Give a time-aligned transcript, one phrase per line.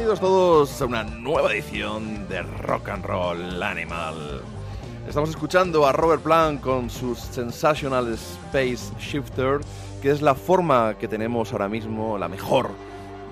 [0.00, 4.40] Bienvenidos todos a una nueva edición de Rock and Roll Animal.
[5.06, 9.60] Estamos escuchando a Robert Plant con su Sensational Space Shifter,
[10.00, 12.70] que es la forma que tenemos ahora mismo, la mejor,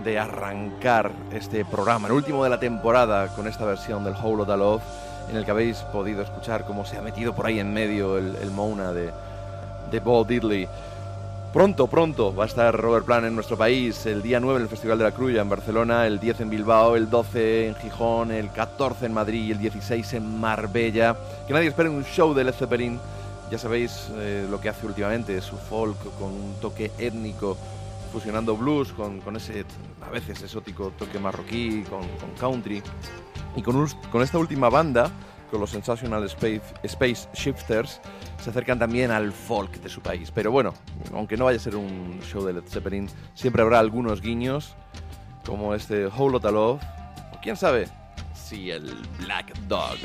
[0.04, 4.48] de arrancar este programa, el último de la temporada, con esta versión del Whole of
[4.48, 4.82] Love,
[5.30, 8.36] en el que habéis podido escuchar cómo se ha metido por ahí en medio el,
[8.36, 9.10] el Mona de,
[9.90, 10.68] de Bob Diddley.
[11.52, 14.68] Pronto, pronto va a estar Robert Plant en nuestro país, el día 9 en el
[14.68, 18.52] Festival de la Cruya en Barcelona, el 10 en Bilbao, el 12 en Gijón, el
[18.52, 21.16] 14 en Madrid y el 16 en Marbella.
[21.46, 23.00] Que nadie espere un show de Led Zeppelin,
[23.50, 27.56] ya sabéis eh, lo que hace últimamente, su folk con un toque étnico,
[28.12, 29.64] fusionando blues con, ese
[30.06, 32.02] a veces exótico toque marroquí, con,
[32.38, 32.82] country.
[33.56, 35.10] Y con, con esta última banda,
[35.48, 38.00] con los Sensational Space, Space Shifters,
[38.42, 40.30] se acercan también al folk de su país.
[40.30, 40.74] Pero bueno,
[41.12, 44.74] aunque no vaya a ser un show de Led Zeppelin, siempre habrá algunos guiños,
[45.44, 46.80] como este Whole Lotta Love,
[47.32, 47.88] o quién sabe,
[48.34, 49.98] si el Black Dog.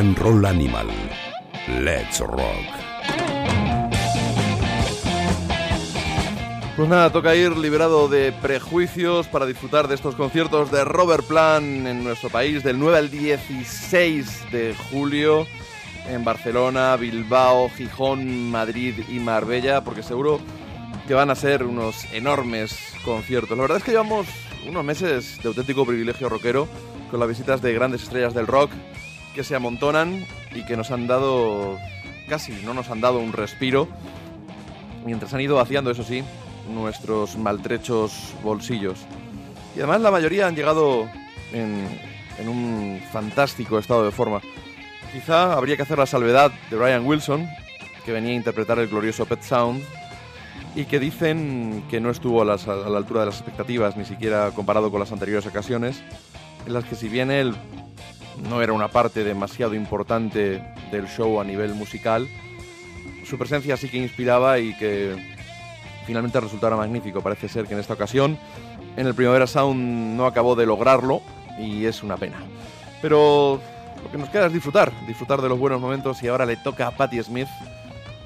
[0.00, 0.88] And Roll Animal.
[1.82, 2.40] Let's Rock.
[6.74, 11.86] Pues nada, toca ir liberado de prejuicios para disfrutar de estos conciertos de Robert Plant
[11.86, 15.46] en nuestro país del 9 al 16 de julio
[16.08, 20.40] en Barcelona, Bilbao, Gijón, Madrid y Marbella, porque seguro
[21.06, 23.54] que van a ser unos enormes conciertos.
[23.54, 24.26] La verdad es que llevamos
[24.66, 26.66] unos meses de auténtico privilegio rockero
[27.10, 28.70] con las visitas de grandes estrellas del rock
[29.34, 30.24] que se amontonan
[30.54, 31.78] y que nos han dado,
[32.28, 33.88] casi no nos han dado un respiro,
[35.04, 36.22] mientras han ido vaciando, eso sí,
[36.72, 38.98] nuestros maltrechos bolsillos.
[39.74, 41.08] Y además la mayoría han llegado
[41.52, 41.86] en,
[42.46, 44.40] un fantástico estado de forma.
[45.12, 47.46] Quizá habría que hacer la salvedad de Brian Wilson,
[48.04, 49.82] que venía a interpretar el glorioso Pet Sound,
[50.74, 54.50] y que dicen que no estuvo a, a la altura de las expectativas, ni siquiera
[54.52, 56.02] comparado con las anteriores ocasiones,
[56.66, 57.54] en las que si bien él
[58.48, 62.28] no era una parte demasiado importante del show a nivel musical,
[63.24, 65.14] su presencia sí que inspiraba y que
[66.06, 67.20] finalmente resultara magnífico.
[67.20, 68.36] Parece ser que en esta ocasión
[68.96, 71.22] en el Primavera Sound no acabó de lograrlo
[71.58, 72.38] y es una pena.
[73.00, 73.60] Pero
[74.02, 76.88] lo que nos queda es disfrutar, disfrutar de los buenos momentos y ahora le toca
[76.88, 77.48] a Patti Smith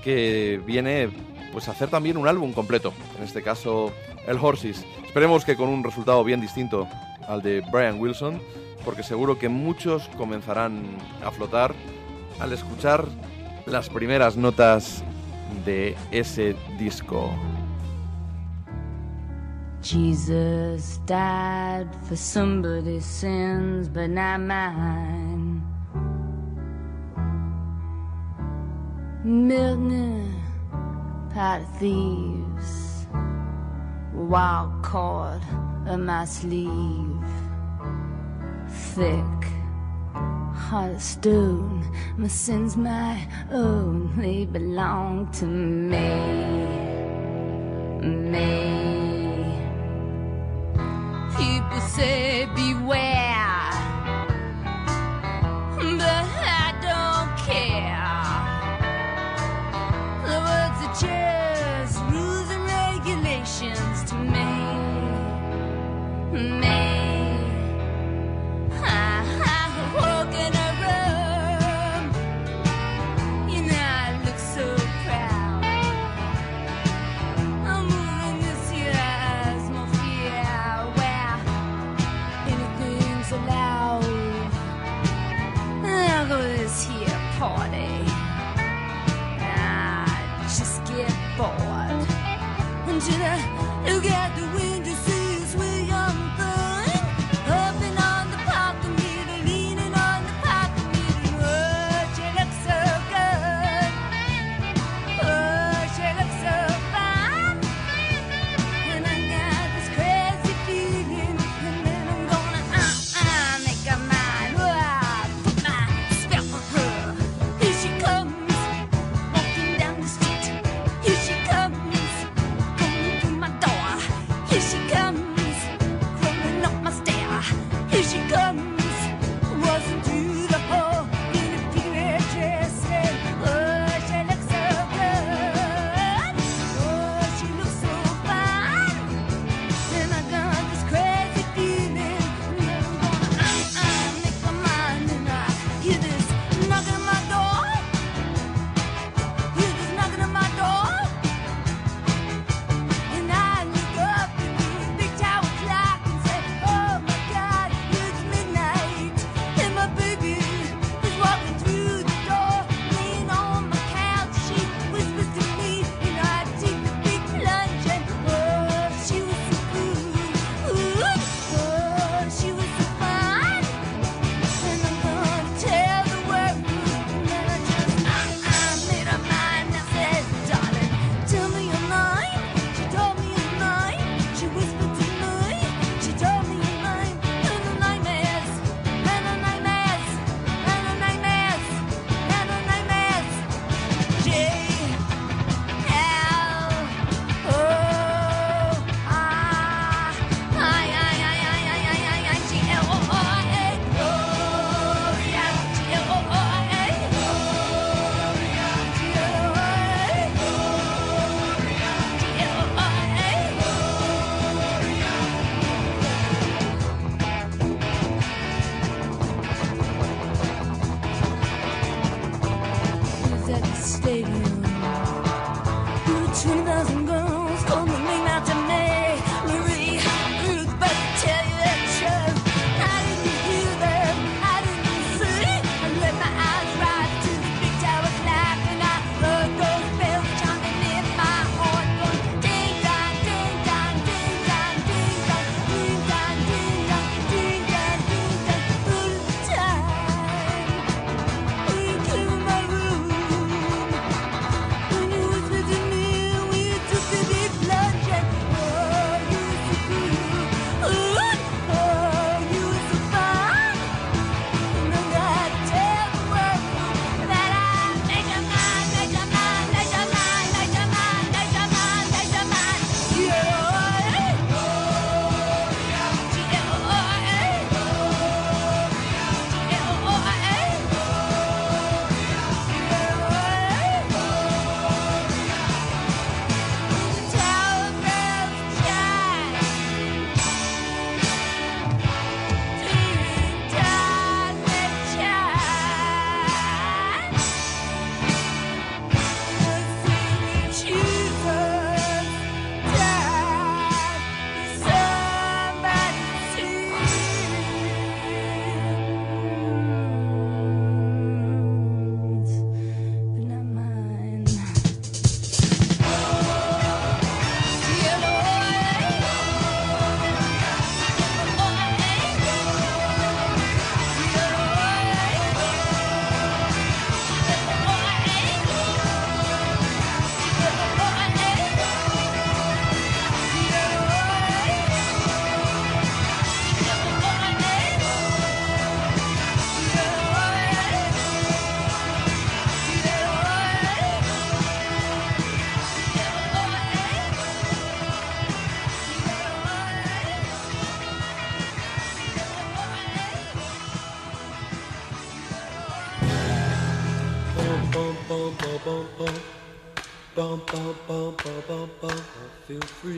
[0.02, 1.10] que viene
[1.52, 3.92] pues a hacer también un álbum completo, en este caso
[4.26, 4.84] el Horses.
[5.06, 6.88] Esperemos que con un resultado bien distinto
[7.28, 8.40] al de Brian Wilson,
[8.84, 10.82] porque seguro que muchos comenzarán
[11.24, 11.74] a flotar
[12.40, 13.06] al escuchar
[13.66, 15.02] las primeras notas
[15.64, 17.30] de ese disco.
[19.84, 25.62] Jesus died for somebody's sins, but not mine.
[29.22, 30.34] Milton,
[31.78, 32.83] thieves,
[34.14, 35.42] wild cord
[35.88, 37.24] in my sleeve,
[38.68, 39.42] thick,
[40.54, 41.84] heart stone.
[42.16, 46.14] My sins, my own, they belong to me,
[48.00, 48.94] me.
[51.36, 53.70] People say beware,
[55.98, 56.26] but
[56.62, 58.12] I don't care.
[60.24, 61.53] The words are just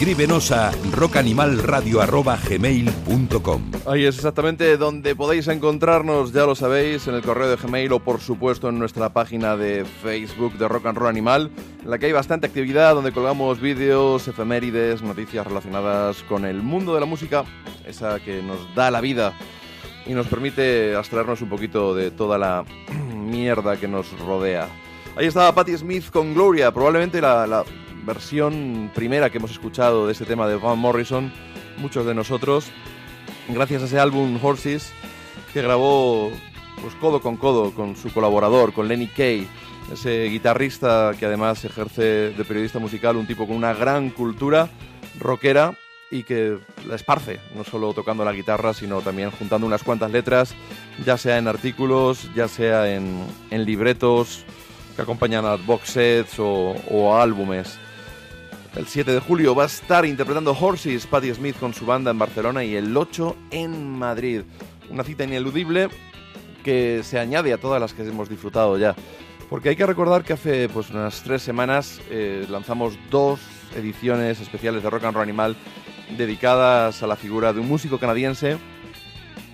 [0.00, 7.50] Escríbenos a rockanimalradio.gmail.com Ahí es exactamente donde podéis encontrarnos, ya lo sabéis, en el correo
[7.50, 11.50] de Gmail o por supuesto en nuestra página de Facebook de Rock and Roll Animal,
[11.82, 16.94] en la que hay bastante actividad, donde colgamos vídeos, efemérides, noticias relacionadas con el mundo
[16.94, 17.44] de la música,
[17.86, 19.34] esa que nos da la vida
[20.06, 22.64] y nos permite abstraernos un poquito de toda la
[23.14, 24.66] mierda que nos rodea.
[25.14, 27.66] Ahí estaba Patti Smith con Gloria, probablemente la, la
[28.04, 31.32] versión primera que hemos escuchado de este tema de Van Morrison,
[31.78, 32.66] muchos de nosotros,
[33.48, 34.92] gracias a ese álbum Horses
[35.52, 36.30] que grabó
[36.80, 39.46] pues, codo con codo con su colaborador, con Lenny Kay,
[39.92, 44.68] ese guitarrista que además ejerce de periodista musical, un tipo con una gran cultura
[45.18, 45.74] rockera
[46.10, 50.54] y que la esparce, no solo tocando la guitarra, sino también juntando unas cuantas letras,
[51.04, 54.44] ya sea en artículos, ya sea en, en libretos
[54.96, 57.78] que acompañan a box sets o, o álbumes.
[58.76, 62.18] El 7 de julio va a estar interpretando Horses Patti Smith con su banda en
[62.18, 64.42] Barcelona y el 8 en Madrid.
[64.90, 65.88] Una cita ineludible
[66.62, 68.94] que se añade a todas las que hemos disfrutado ya.
[69.48, 73.40] Porque hay que recordar que hace pues, unas tres semanas eh, lanzamos dos
[73.74, 75.56] ediciones especiales de Rock and Roll Animal
[76.16, 78.56] dedicadas a la figura de un músico canadiense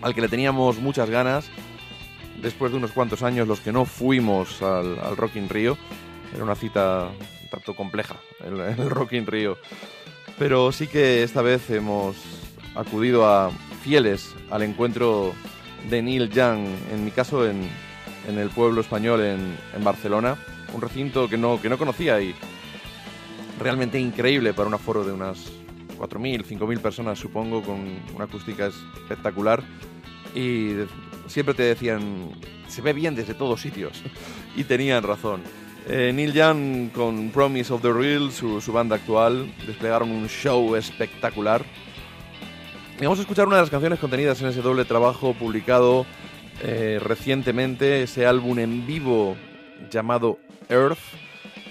[0.03, 1.49] al que le teníamos muchas ganas
[2.43, 5.79] después de unos cuantos años los que no fuimos al, al Rock in Rio.
[6.35, 7.09] Era una cita
[7.67, 9.59] tanto compleja el, el Rock in Rio.
[10.39, 12.17] Pero sí que esta vez hemos
[12.75, 13.51] acudido a
[13.83, 15.35] fieles al encuentro
[15.91, 17.69] de Neil Young, en mi caso en,
[18.29, 20.37] en el pueblo español en, en, Barcelona,
[20.75, 22.35] un recinto que no, que no conocía y
[23.59, 25.39] realmente increíble para un aforo de unas
[25.99, 29.63] 4.000, 5.000 personas supongo, con una acústica espectacular
[30.35, 30.73] y
[31.29, 32.31] siempre te decían,
[32.69, 34.03] se ve bien desde todos sitios
[34.57, 35.43] y tenían razón.
[35.89, 41.65] Eh, Neil Young con Promise of the Real, su, banda actual, desplegaron un show espectacular.
[42.99, 46.05] Y vamos a escuchar una de las canciones contenidas en ese doble trabajo publicado
[46.65, 49.37] eh, recientemente, ese álbum en vivo
[49.89, 50.99] llamado Earth,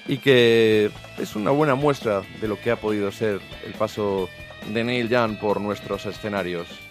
[0.07, 4.29] y que es una buena muestra de lo que ha podido ser el paso
[4.73, 6.84] de Neil Young por nuestros escenarios.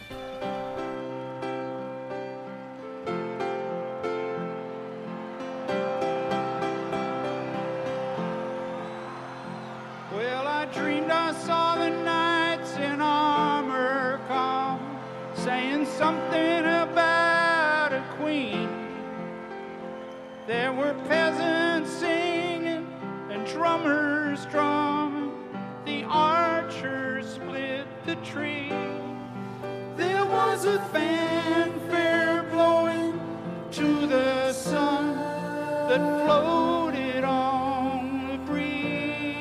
[28.35, 28.69] tree.
[29.97, 33.21] There was a fanfare blowing
[33.73, 35.15] to the sun
[35.89, 39.35] that floated on the breeze.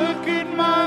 [0.00, 0.83] Look at my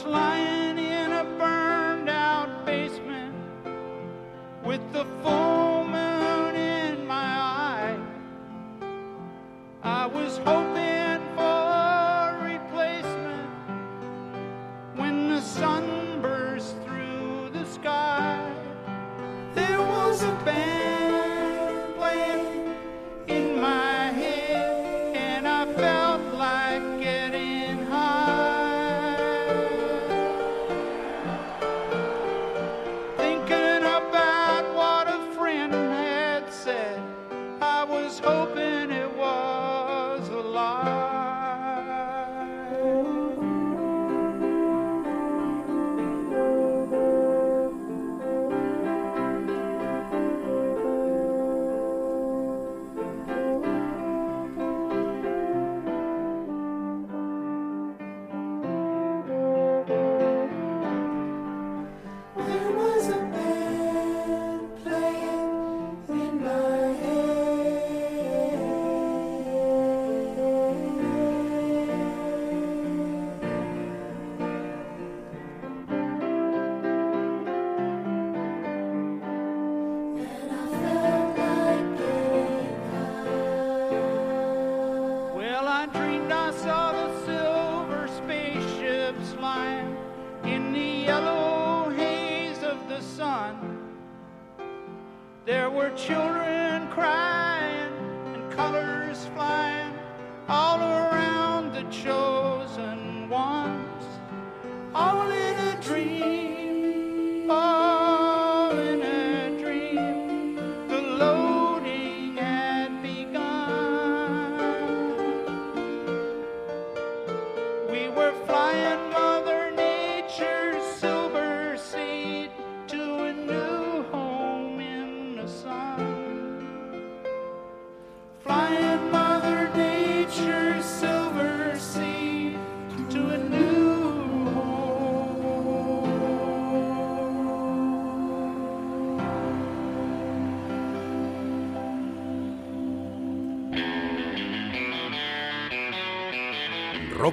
[0.00, 3.34] lying in a burned out basement
[4.64, 5.41] with the full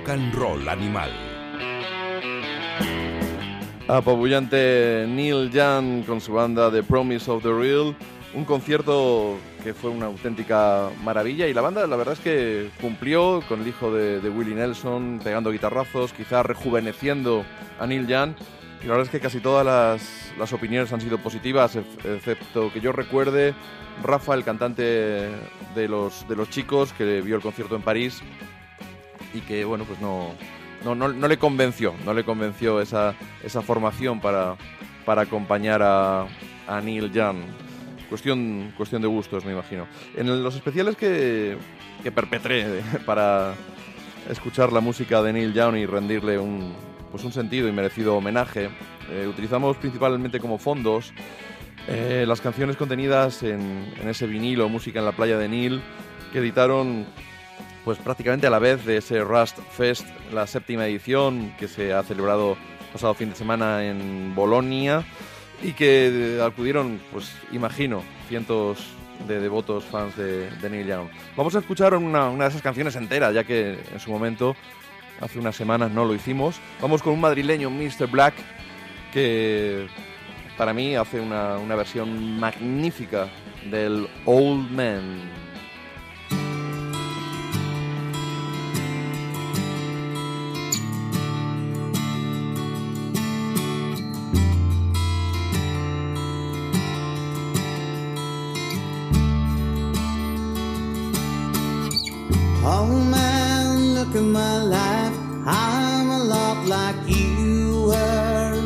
[0.09, 1.11] And Roll Animal.
[3.87, 7.95] Apabullante Neil Young con su banda The Promise of the Real.
[8.33, 13.43] Un concierto que fue una auténtica maravilla y la banda la verdad es que cumplió
[13.47, 17.45] con el hijo de, Willie Nelson pegando guitarrazos, quizás rejuveneciendo
[17.79, 18.31] a Neil Young.
[18.81, 22.71] Y la verdad es que casi todas las, las opiniones han sido positivas, ex- excepto
[22.71, 23.53] que yo recuerde
[24.03, 24.81] Rafa, el cantante
[25.75, 28.23] de los, de los chicos que vio el concierto en París
[29.33, 30.33] y que bueno pues no,
[30.83, 34.55] no, no, no le convenció, no le convenció esa, esa formación para,
[35.05, 36.27] para acompañar a,
[36.83, 37.37] Neil Young.
[38.09, 39.87] Cuestión, cuestión de gustos, me imagino.
[40.15, 41.57] En los especiales que,
[42.03, 43.53] que perpetré para
[44.29, 46.73] escuchar la música de Neil Young y rendirle un,
[47.11, 48.69] pues un sentido y merecido homenaje,
[49.09, 51.11] eh, utilizamos principalmente como fondos
[51.87, 55.81] eh, las canciones contenidas en, en ese vinilo Música en la playa de Neil
[56.31, 57.07] que editaron
[57.89, 62.03] pues prácticamente a la vez de ese Rust Fest, la séptima edición que se ha
[62.03, 62.55] celebrado
[62.93, 65.03] pasado fin de semana en Bolonia
[65.63, 68.85] y que acudieron, pues imagino, cientos
[69.27, 71.07] de devotos fans de, de Neil Young.
[71.35, 74.55] Vamos a escuchar una, una de esas canciones entera, ya que en su momento,
[75.19, 76.57] hace unas semanas, no lo hicimos.
[76.79, 78.05] Vamos con un madrileño, Mr.
[78.05, 78.35] Black,
[79.11, 79.87] que
[80.59, 83.29] para mí hace una, una versión magnífica
[83.71, 85.48] del Old Man.
[102.71, 105.17] Oh man, look at my life.
[105.47, 108.61] I'm a lot like you were.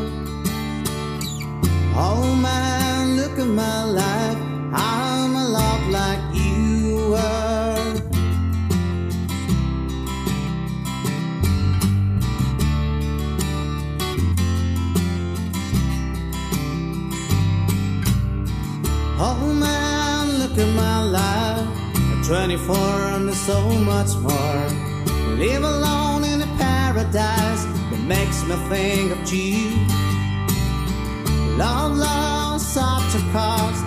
[1.95, 4.22] Oh man, look at my life.
[22.25, 24.67] 24 and there's so much more.
[25.35, 29.71] Live alone in a paradise that makes me think of you.
[31.57, 33.83] Love, love, such a cost.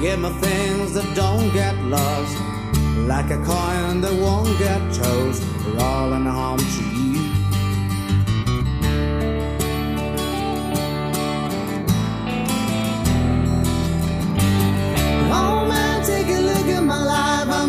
[0.00, 2.36] Give me things that don't get lost.
[3.06, 4.80] Like a coin that won't get
[5.78, 6.93] all in harm to you.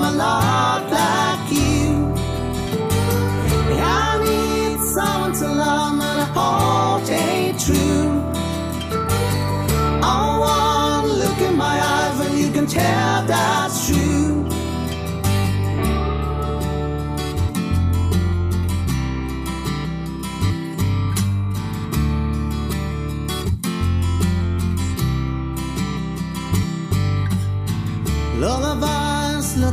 [0.08, 0.45] alive.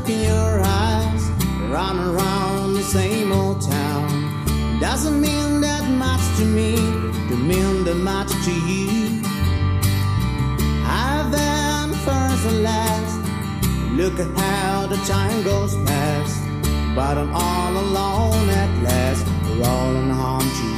[0.03, 1.31] Look in your eyes,
[1.71, 4.81] run around the same old town.
[4.81, 6.75] Doesn't mean that much to me,
[7.29, 9.23] to mean that much to you.
[10.85, 13.17] I've been first and last.
[13.93, 16.43] Look at how the time goes past.
[16.97, 19.27] But I'm all alone at last.
[19.53, 20.72] In harm to you.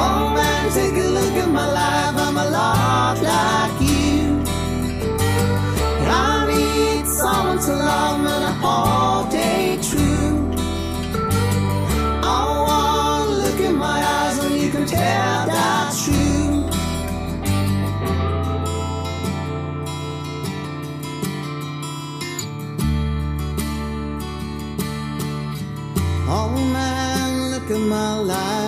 [0.00, 2.14] Oh man, take a look at my life.
[2.26, 4.42] I'm a lot like you.
[6.06, 10.36] I need someone to love me to hold it true.
[12.22, 16.64] Oh, one look in my eyes and you can tell that's true.
[26.30, 28.67] Oh man, look at my life.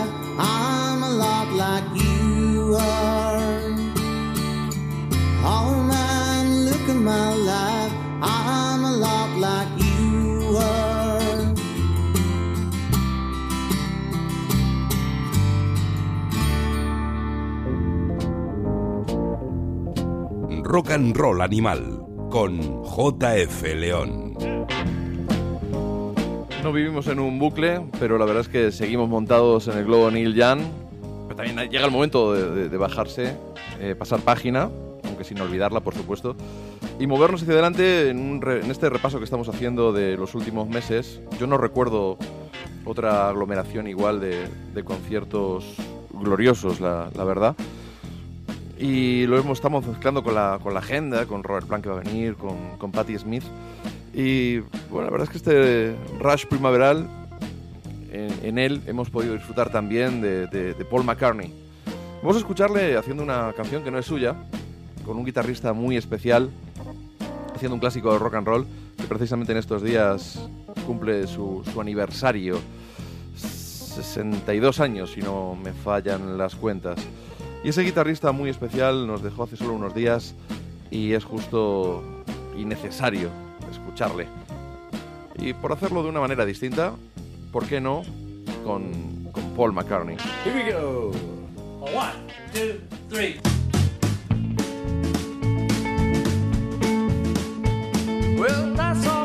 [20.73, 24.35] Rock and Roll Animal con JF León.
[26.63, 30.13] No vivimos en un bucle, pero la verdad es que seguimos montados en el globo
[30.13, 30.61] Neil Young.
[31.27, 33.37] Pero también llega el momento de, bajarse,
[33.81, 34.71] eh, pasar página,
[35.03, 36.37] aunque sin olvidarla, por supuesto,
[37.01, 41.21] y movernos hacia adelante en, este repaso que estamos haciendo de los últimos meses.
[41.41, 42.17] Yo no recuerdo
[42.85, 45.65] otra aglomeración igual de, conciertos
[46.13, 47.57] gloriosos, la verdad.
[48.81, 52.03] Y lo estamos mezclando con la, con la agenda, con Robert Plant que va a
[52.03, 53.45] venir, con, con Patti Smith.
[54.15, 54.59] Y
[54.91, 57.07] bueno, la verdad es que este rush primaveral,
[58.11, 61.53] en, en él hemos podido disfrutar también de, de- de Paul McCartney.
[62.23, 64.35] Vamos a escucharle haciendo una canción que no es suya,
[65.05, 66.51] con un guitarrista muy especial,
[67.55, 68.67] haciendo un clásico de rock and roll,
[68.97, 70.41] que precisamente en estos días
[70.87, 72.59] cumple su, su aniversario.
[73.37, 76.99] 62 años, si no me fallan las cuentas.
[77.63, 80.35] Y ese guitarrista muy especial nos dejó hace solo unos días
[80.91, 82.03] y es justo
[82.57, 83.29] y necesario
[83.71, 84.27] escucharle.
[85.37, 86.95] Y por hacerlo de una manera distinta,
[87.53, 88.03] ¿por qué no?
[88.65, 89.21] Con,
[89.57, 90.17] Paul McCartney.
[90.45, 91.13] Here we go.
[91.81, 92.13] One,
[92.55, 93.41] two, three.
[98.39, 99.20] Well, that's all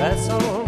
[0.00, 0.59] That's all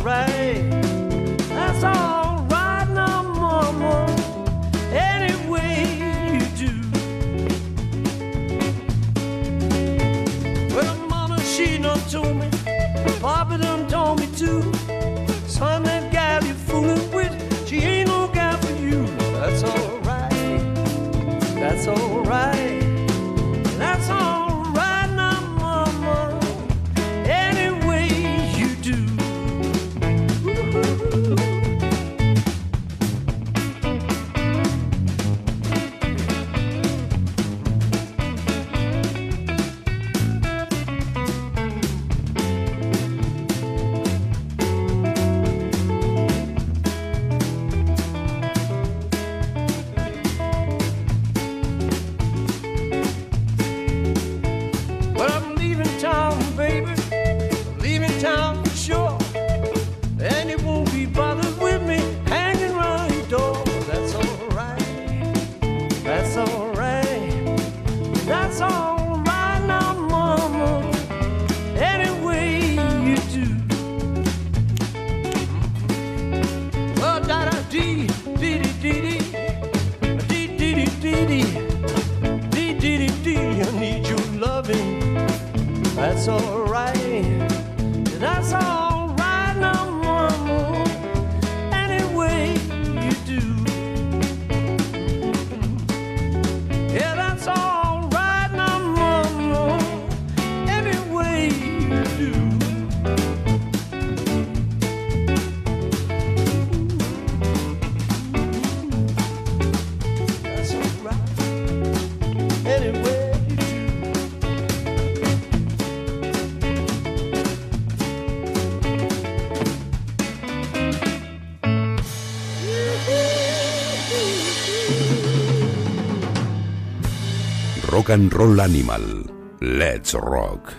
[128.12, 129.25] Roll Animal.
[129.61, 130.70] Let's Rock.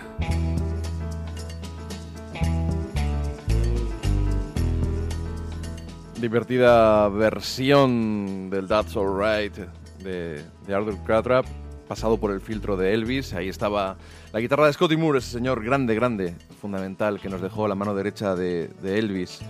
[6.20, 9.56] Divertida versión del That's Alright
[10.04, 11.44] de, de Arthur Clatrap,
[11.88, 13.34] pasado por el filtro de Elvis.
[13.34, 13.96] Ahí estaba
[14.32, 17.96] la guitarra de Scotty Moore, ese señor grande, grande, fundamental, que nos dejó la mano
[17.96, 19.40] derecha de, Elvis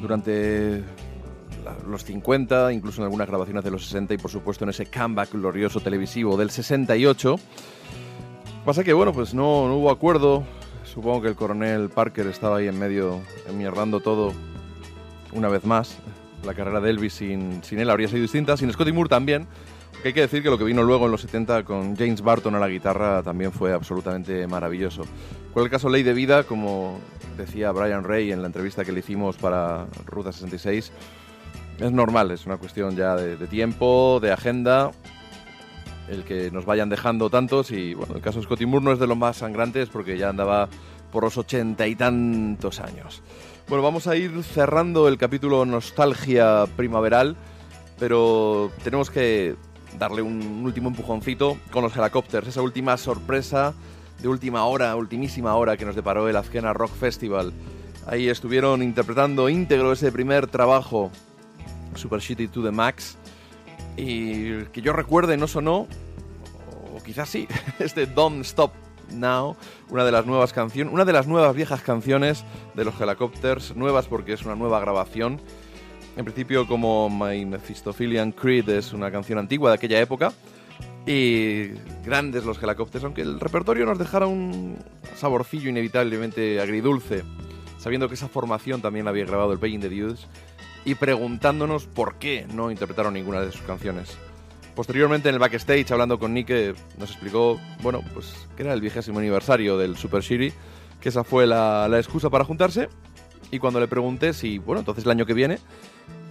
[0.00, 0.82] durante
[1.86, 5.32] los 50, incluso en algunas grabaciones de los 60 y por supuesto en ese comeback
[5.32, 7.36] glorioso televisivo del 68.
[8.64, 10.44] Pasa que, bueno, pues no, no hubo acuerdo.
[10.84, 14.32] Supongo que el coronel Parker estaba ahí en medio, enmierdando todo
[15.32, 15.98] una vez más.
[16.44, 19.46] La carrera de Elvis sin, sin él habría sido distinta, sin Scotty Moore también.
[20.02, 22.54] Que hay que decir que lo que vino luego en los 70 con James Barton
[22.54, 25.02] a la guitarra también fue absolutamente maravilloso.
[25.52, 26.98] Fue el caso Ley de Vida, como
[27.36, 30.92] decía Brian Ray en la entrevista que le hicimos para Ruta 66.
[31.80, 34.90] Es normal, es una cuestión ya de, tiempo, de agenda,
[36.08, 39.06] el que nos vayan dejando tantos y bueno, el caso Scotty Moore no es de
[39.06, 40.68] los más sangrantes porque ya andaba
[41.10, 43.22] por los ochenta y tantos años.
[43.66, 47.36] Bueno, vamos a ir cerrando el capítulo Nostalgia Primaveral,
[47.98, 49.56] pero tenemos que
[49.98, 53.72] darle un último empujoncito con los Helicopters, esa última sorpresa
[54.20, 57.54] de última hora, ultimísima hora que nos deparó el Azkena Rock Festival
[58.06, 61.10] Ahí estuvieron interpretando íntegro ese primer trabajo,
[61.94, 63.16] Super Shitty to the Max.
[63.96, 65.86] Y que yo recuerde no sonó,
[66.94, 67.46] o quizás sí,
[67.78, 68.72] este Don't Stop
[69.12, 69.56] Now,
[69.88, 74.06] una de las nuevas canciones, una de las nuevas viejas canciones de los Helicopters, nuevas
[74.06, 75.40] porque es una nueva grabación.
[76.16, 80.32] En principio, como My Mephistophelian Creed es una canción antigua de aquella época.
[81.06, 81.68] Y
[82.04, 84.76] grandes los Helicopters, aunque el repertorio nos dejara un
[85.16, 87.24] saborcillo inevitablemente agridulce,
[87.78, 90.26] sabiendo que esa formación también la había grabado el Paying the Dudes
[90.84, 94.16] y preguntándonos por qué no interpretaron ninguna de sus canciones.
[94.74, 96.50] Posteriormente en el backstage, hablando con Nick,
[96.96, 100.52] nos explicó, bueno, pues que era el vigésimo aniversario del Super Shiri,
[101.00, 102.88] que esa fue la, la excusa para juntarse.
[103.50, 105.58] Y cuando le pregunté si, bueno, entonces el año que viene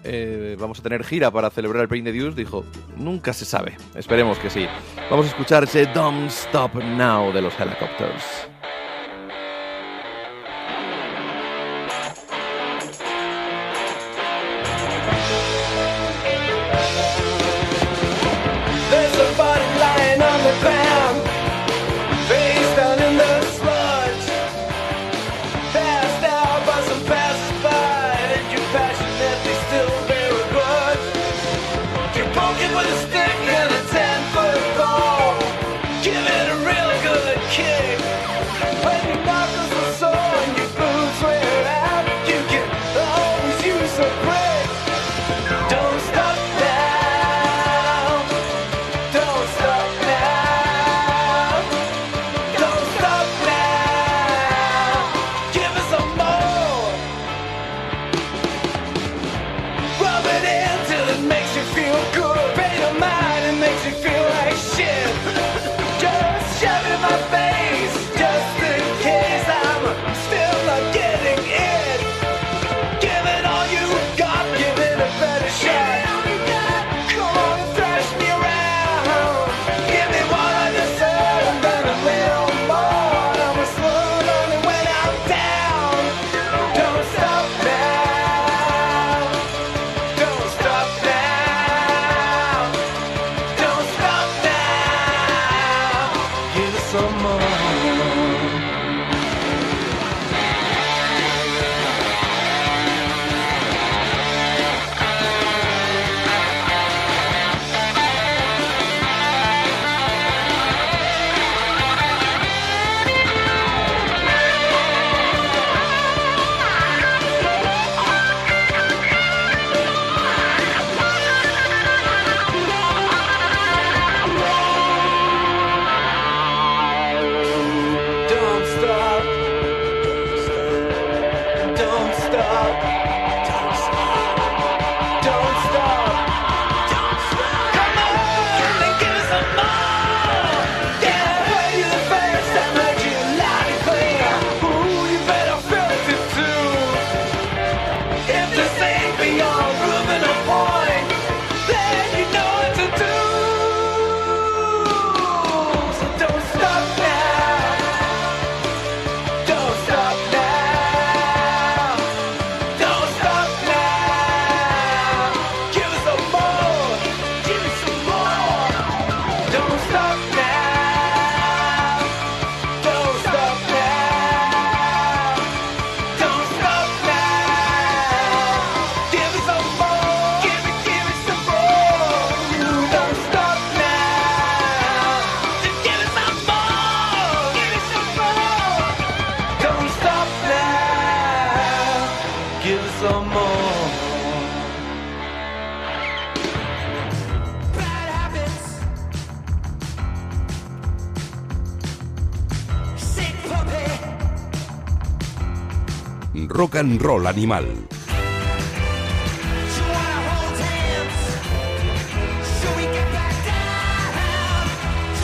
[0.03, 2.63] eh, vamos a tener gira para celebrar el Pain de Dios, dijo,
[2.95, 3.77] nunca se sabe.
[3.95, 4.65] Esperemos que sí.
[5.09, 8.47] Vamos a escuchar ese Don't Stop Now de los Helicopters.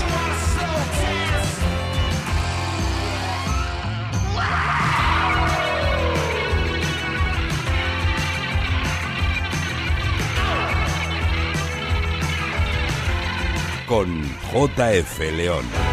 [0.05, 1.45] Wanna slow dance.
[13.87, 14.09] Con
[14.51, 15.84] JF León.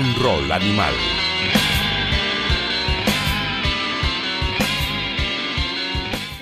[0.00, 0.94] And roll animal.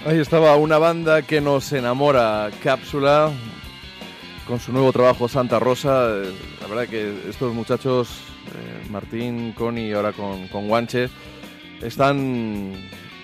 [0.06, 3.32] Ahí estaba una banda que nos enamora, Cápsula,
[4.46, 6.08] con su nuevo trabajo Santa Rosa.
[6.60, 11.10] La verdad que estos muchachos, eh, Martín, Connie y ahora con, con Guanche,
[11.82, 12.72] están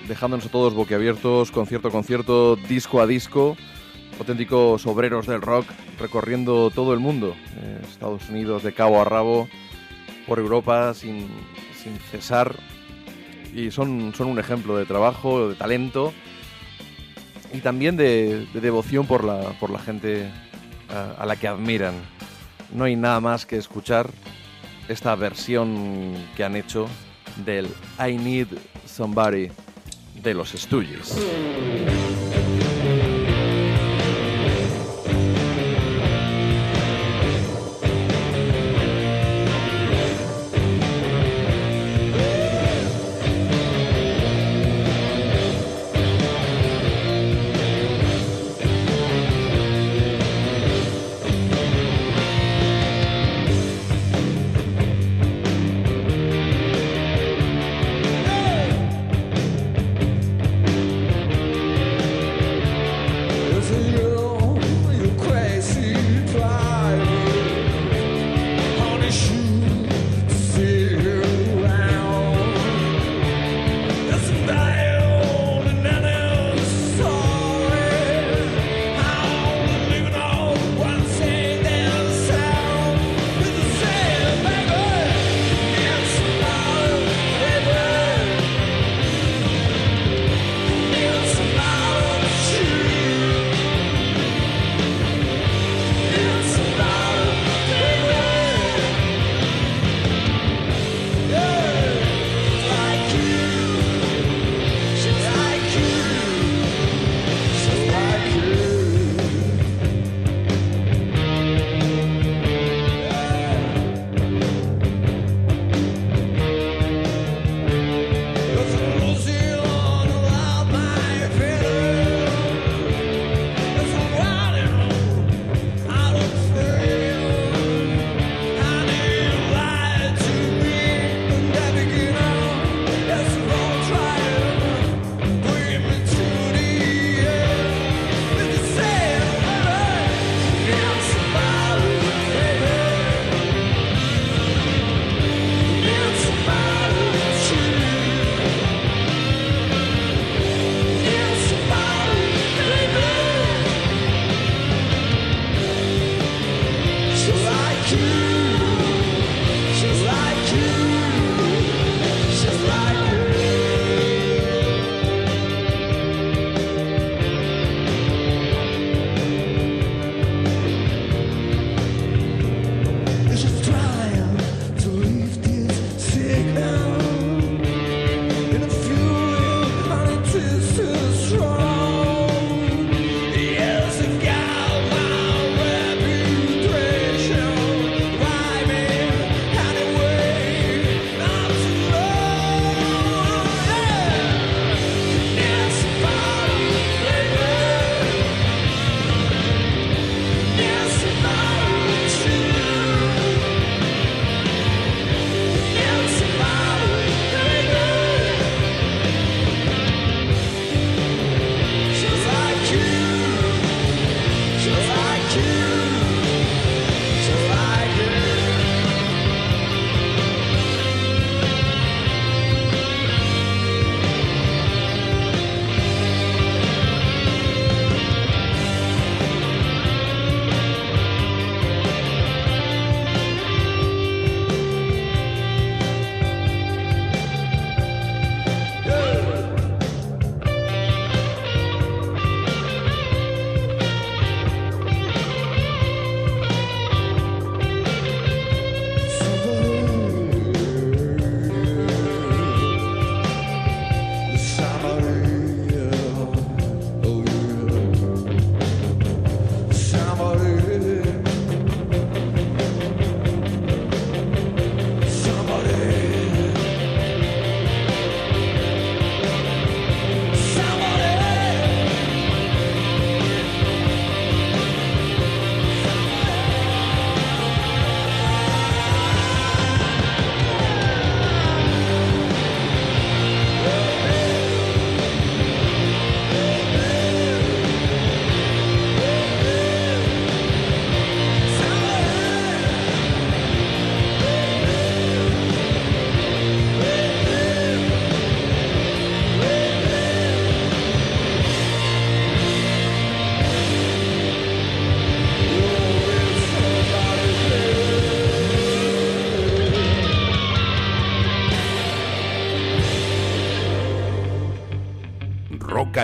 [0.08, 3.56] dejándonos a todos boquiabiertos, concierto a concierto, disco a disco,
[4.18, 5.66] auténticos obreros del rock
[6.00, 9.48] recorriendo todo el mundo, eh, Estados Unidos de cabo a rabo,
[10.26, 11.28] por Europa sin,
[11.82, 12.56] sin cesar.
[13.54, 16.12] Y son, son un ejemplo de trabajo, de talento
[17.52, 20.28] y también de, de devoción por la, por la gente
[20.90, 21.94] a, a la que admiran.
[22.72, 24.10] No hay nada más que escuchar
[24.88, 26.86] esta versión que han hecho
[27.44, 27.68] del
[27.98, 28.48] I Need
[28.86, 29.50] Somebody
[30.20, 31.16] de los Stooges.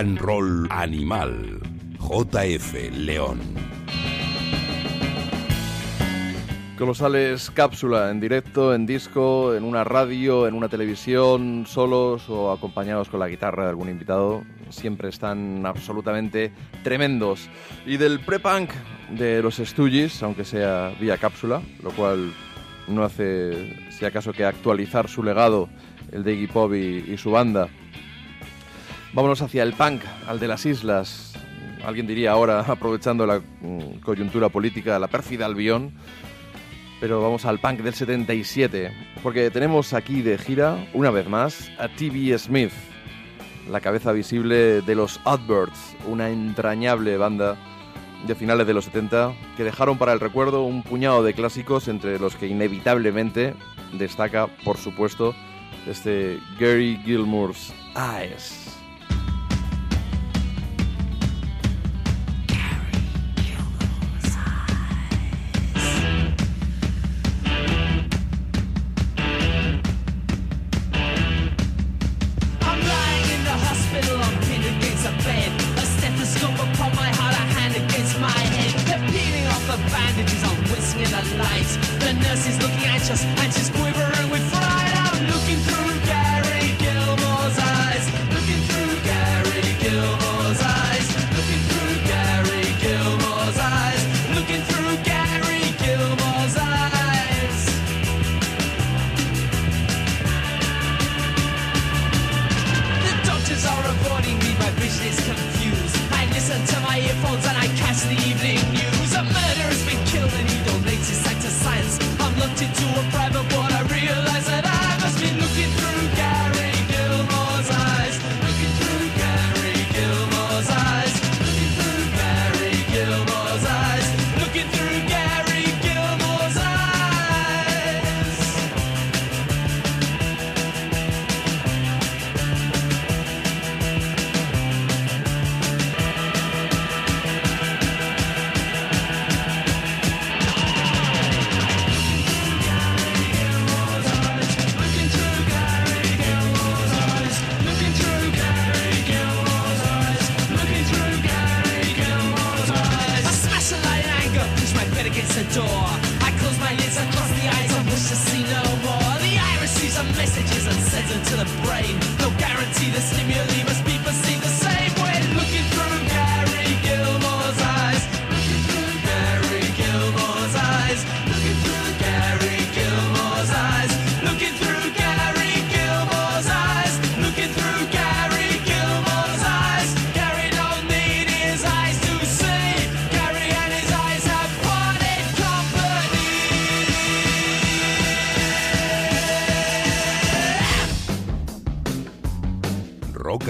[0.01, 1.61] And Roll Animal.
[1.99, 3.39] JF León.
[6.75, 13.09] Colosales cápsula en directo, en disco, en una radio, en una televisión, solos o acompañados
[13.09, 14.43] con la guitarra de algún invitado.
[14.71, 16.51] Siempre están absolutamente
[16.83, 17.47] tremendos.
[17.85, 18.71] Y del pre-punk
[19.11, 22.33] de los Stooges, aunque sea vía cápsula, lo cual
[22.87, 25.69] no hace, si acaso, que actualizar su legado,
[26.11, 27.69] el de Iggy Pop y, y su banda.
[29.13, 31.33] Vámonos hacia el punk, al de las islas.
[31.85, 35.91] Alguien diría ahora, aprovechando la mm, coyuntura política, la pérfida Albión.
[37.01, 38.91] Pero vamos al punk del 77,
[39.21, 42.37] porque tenemos aquí de gira, una vez más, a T.B.
[42.37, 42.71] Smith,
[43.69, 47.57] la cabeza visible de los Oddbirds, una entrañable banda
[48.27, 52.19] de finales de los 70 que dejaron para el recuerdo un puñado de clásicos entre
[52.19, 53.55] los que inevitablemente
[53.93, 55.33] destaca, por supuesto,
[55.87, 58.60] este Gary Gilmour's Eyes.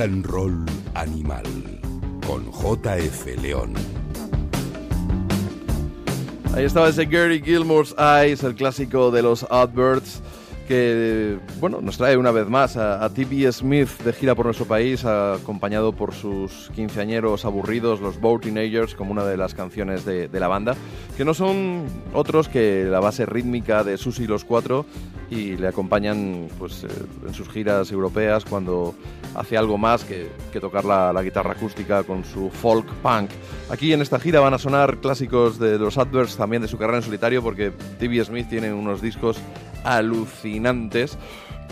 [0.02, 1.46] And Roll Animal.
[2.26, 3.74] Con JF León.
[6.56, 10.22] Ahí estaba ese Gary Gilmore's Eyes, el clásico de los Adverts,
[10.68, 13.52] que bueno, nos trae una vez más a, a T.B.
[13.52, 19.12] Smith de gira por nuestro país, acompañado por sus quinceañeros aburridos, los Bow Teenagers, como
[19.12, 20.76] una de las canciones de, la banda,
[21.16, 24.86] que no son otros que la base rítmica de Susi y los Cuatro
[25.30, 26.88] y le acompañan pues, eh,
[27.26, 28.94] en sus giras europeas cuando
[29.36, 30.30] hace algo más que,
[30.60, 33.32] tocar la, la guitarra acústica con su folk punk.
[33.70, 36.98] Aquí en esta gira van a sonar clásicos de los Adverts, también de su carrera
[36.98, 38.24] en solitario, porque T.B.
[38.26, 39.38] Smith tiene unos discos
[39.84, 41.18] alucinantes.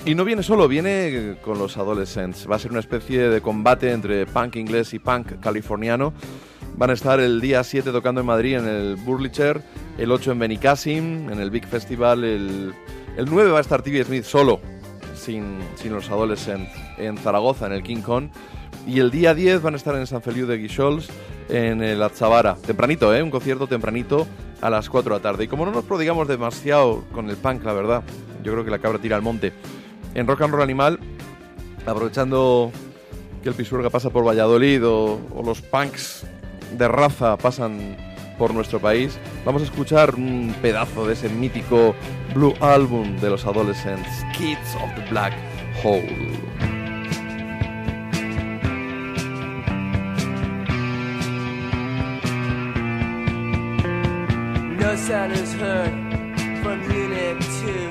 [0.05, 2.49] Y no viene solo, viene con los Adolescents.
[2.49, 6.13] Va a ser una especie de combate entre punk inglés y punk californiano.
[6.77, 9.61] Van a estar el día 7 tocando en Madrid en el Burlicher,
[9.97, 12.73] el 8 en Benicassim, en el Big Festival, el,
[13.17, 14.05] el 9 va a estar T.B.
[14.05, 14.61] Smith solo,
[15.19, 18.29] sin, los Adolescents, en Zaragoza, en el King Kong.
[18.87, 21.09] Y el día 10 van a estar en San Feliu de Guixols,
[21.49, 22.55] en el Atzavara.
[22.55, 23.21] Tempranito, ¿eh?
[23.21, 24.27] Un concierto tempranito
[24.61, 25.43] a las 4 de la tarde.
[25.43, 28.03] Y como no nos prodigamos demasiado con el punk, la verdad,
[28.43, 29.53] yo creo que la cabra tira al monte.
[30.15, 30.99] En Rock and Roll Animal,
[31.85, 32.71] aprovechando
[33.43, 36.25] que el Pisuerga pasa por Valladolid o los punks
[36.77, 37.97] de raza pasan
[38.37, 41.93] por nuestro país, vamos a escuchar un pedazo de ese mítico
[42.33, 45.33] Blue Album de los Adolescents, Kids of the Black
[45.81, 46.01] Hole.
[54.77, 55.91] No sound is heard
[56.61, 57.89] from Unit 2,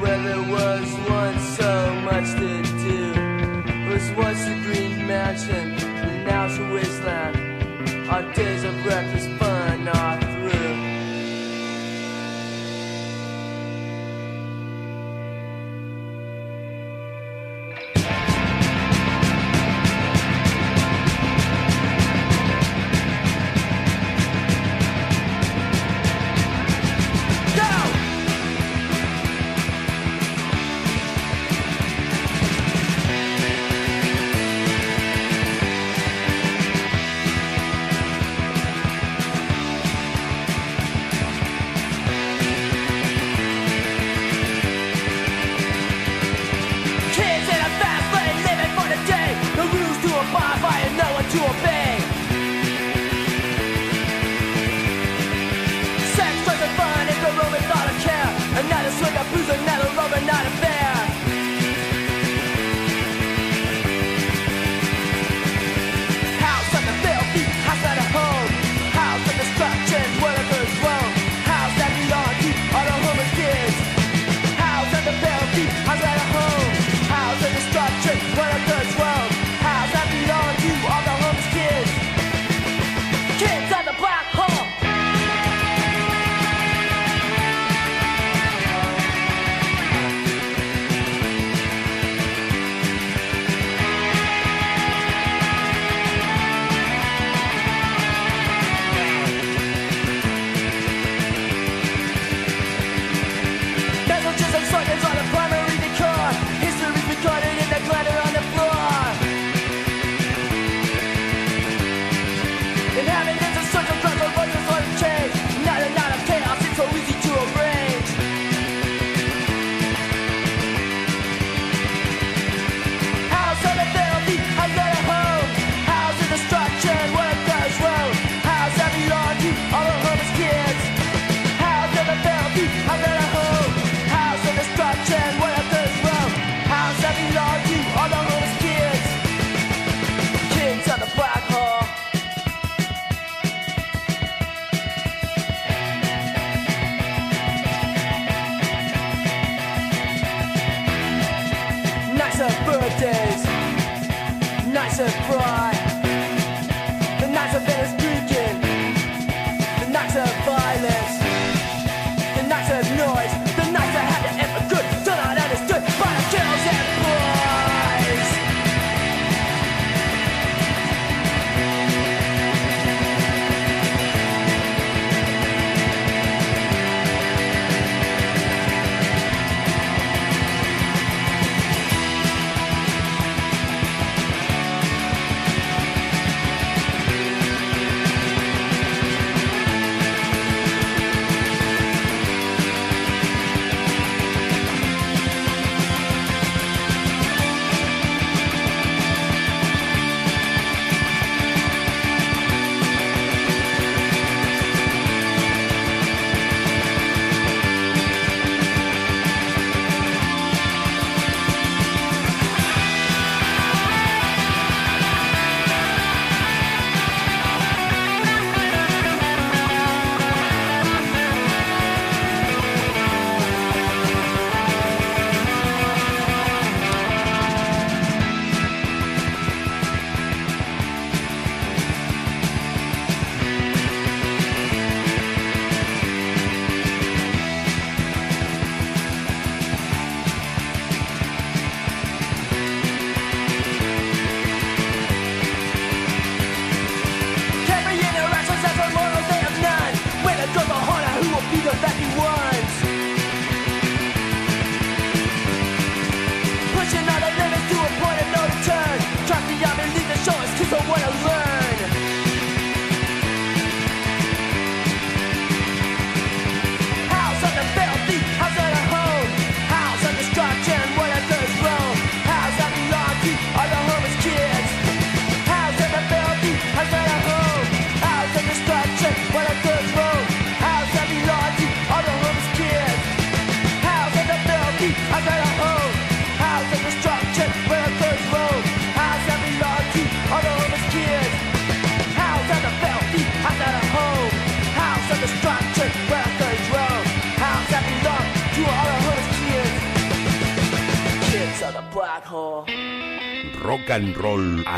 [0.00, 3.12] where there was once so much to do.
[3.70, 7.36] It was once a green mansion, and now it's a wasteland.
[8.10, 9.37] Our days of reckless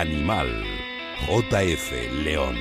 [0.00, 0.48] Animal.
[1.26, 2.56] JF León.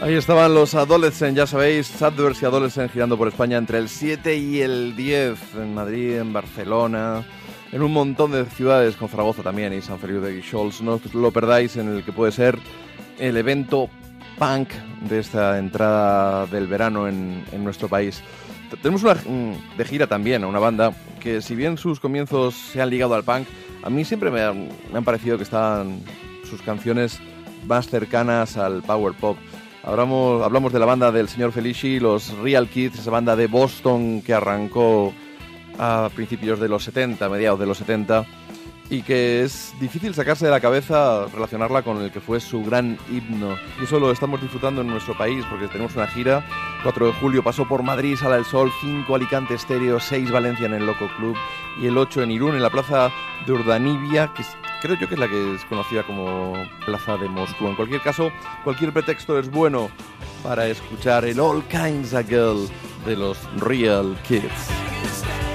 [0.00, 4.34] Ahí estaban los Adolescent, ya sabéis, Sadverse y Adolescent girando por España entre el 7
[4.34, 7.22] y el 10, en Madrid, en Barcelona,
[7.70, 10.80] en un montón de ciudades, con Zaragoza también y San Felipe de Guixols.
[10.80, 12.58] No os lo perdáis en el que puede ser
[13.18, 13.90] el evento
[14.38, 14.70] punk
[15.02, 18.22] de esta entrada del verano en, en nuestro país.
[18.80, 22.82] Tenemos una mm, de gira también, a una banda que si bien sus comienzos se
[22.82, 23.46] han ligado al punk,
[23.82, 26.00] a mí siempre me han, parecido que están
[26.48, 27.20] sus canciones
[27.66, 29.36] más cercanas al power pop.
[29.84, 34.22] Hablamos, hablamos de la banda del señor Felici, los Real Kids, esa banda de Boston
[34.22, 35.12] que arrancó
[35.78, 38.26] a principios de los 70, mediados de los 70,
[38.90, 42.98] y que es difícil sacarse de la cabeza relacionarla con el que fue su gran
[43.08, 43.56] himno.
[43.80, 46.44] Y eso lo estamos disfrutando en nuestro país, porque tenemos una gira.
[46.82, 50.74] 4 de julio pasó por Madrid, Sala del Sol, 5 Alicante Estéreo, 6 Valencia en
[50.74, 51.36] el Loco Club
[51.80, 53.10] y el 8 en Irún, en la plaza
[53.46, 57.28] de Urdanibia, que es- creo yo que es la que es conocida como Plaza de
[57.28, 57.68] Moscú.
[57.68, 58.32] En cualquier caso,
[58.64, 59.88] cualquier pretexto es bueno
[60.42, 62.68] para escuchar el All Kinds of Girl
[63.06, 65.49] de los Real Kids.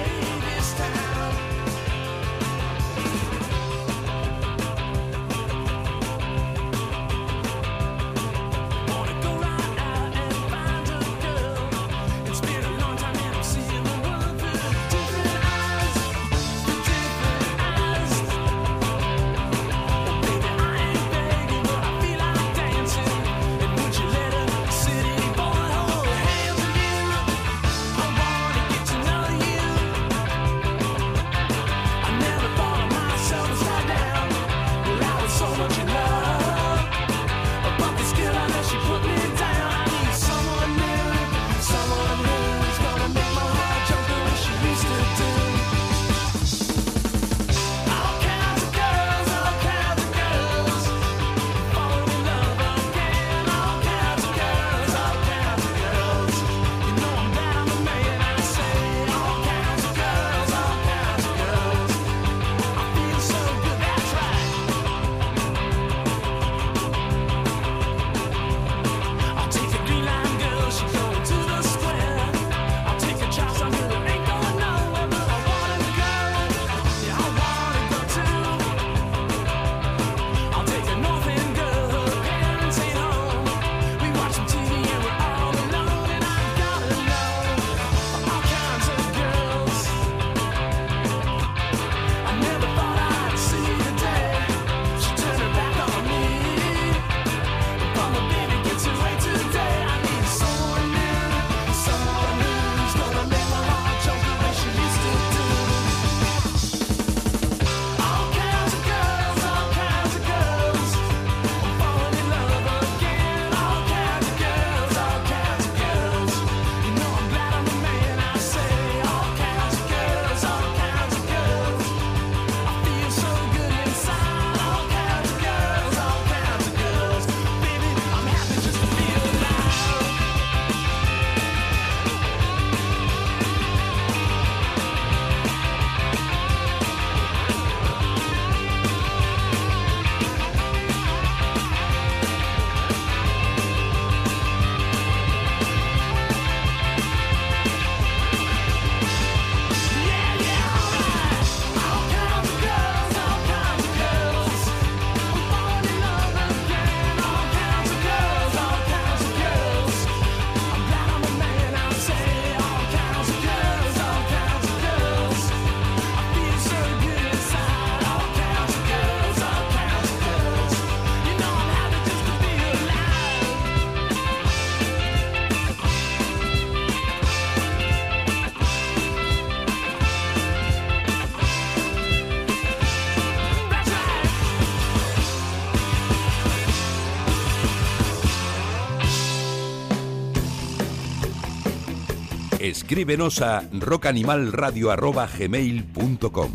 [192.85, 196.51] Escríbenos a rockanimalradio.gmail.com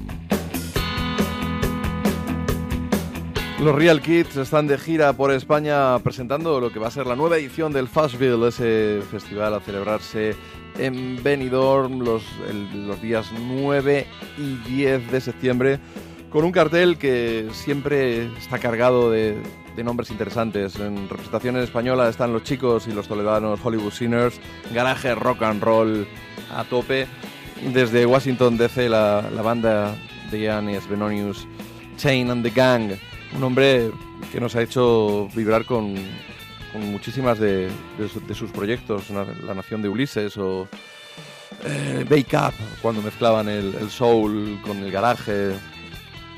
[3.60, 7.16] Los Real Kids están de gira por España presentando lo que va a ser la
[7.16, 10.36] nueva edición del Fashville, ese festival a celebrarse
[10.78, 12.22] en Benidorm los,
[12.74, 14.06] los días 9
[14.38, 15.80] y 10 de septiembre,
[16.30, 19.36] con un cartel que siempre está cargado de,
[19.76, 20.76] de nombres interesantes.
[20.76, 24.40] En representación en española están los chicos y los toledanos Hollywood Sinners,
[24.72, 26.06] garaje rock and roll
[26.54, 27.06] a tope.
[27.72, 29.94] desde Washington DC, la, la banda
[30.30, 31.46] de Yanis Benonius,
[31.98, 32.92] Chain and the Gang.
[33.36, 33.90] Un hombre
[34.32, 35.94] que nos ha hecho vibrar con,
[36.72, 37.68] con muchísimas de,
[37.98, 40.66] de su- de sus proyectos, La Nación de Ulises o
[41.64, 45.52] eh, Wake Up, cuando mezclaban el, el soul con el garaje.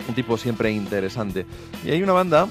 [0.09, 1.47] Un tipo siempre interesante.
[1.85, 2.49] Y hay una banda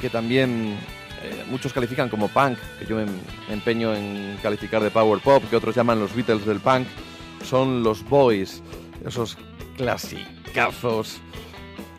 [0.00, 0.76] que también
[1.22, 3.06] eh, muchos califican como punk, que yo me,
[3.50, 6.86] empeño en calificar de power pop, que otros llaman los Beatles del punk,
[7.44, 8.62] son los Boys,
[9.04, 9.36] esos
[9.76, 11.20] clasicazos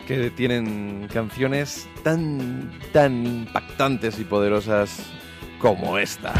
[0.08, 5.04] que tienen canciones tan, tan impactantes y poderosas
[5.60, 6.34] como esta.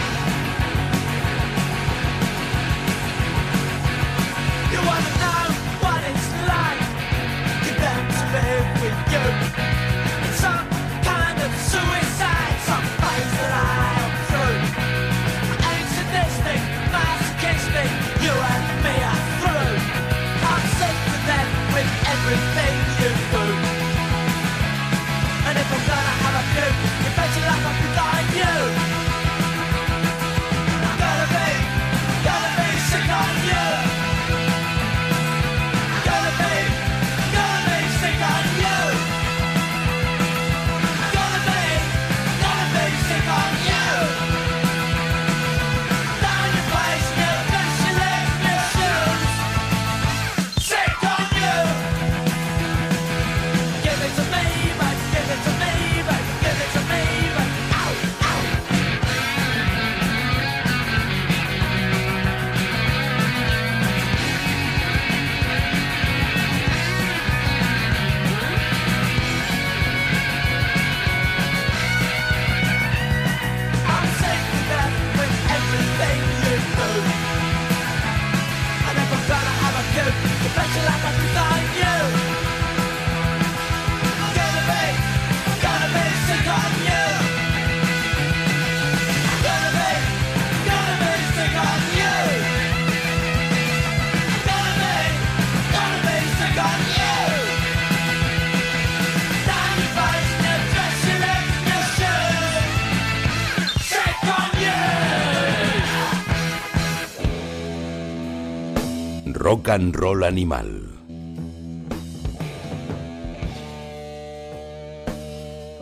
[109.72, 110.68] And Roll Animal.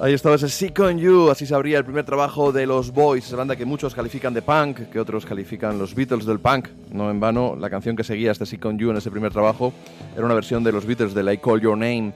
[0.02, 3.26] Ahí estaba ese Sick on You, así se abría el primer trabajo de los Boys,
[3.28, 6.70] esa banda que muchos califican de punk, que otros califican los Beatles del punk.
[6.94, 9.74] No en vano, la canción que seguía este Sick on You en ese primer trabajo
[10.16, 12.14] era una versión de los Beatles del I Call Your Name.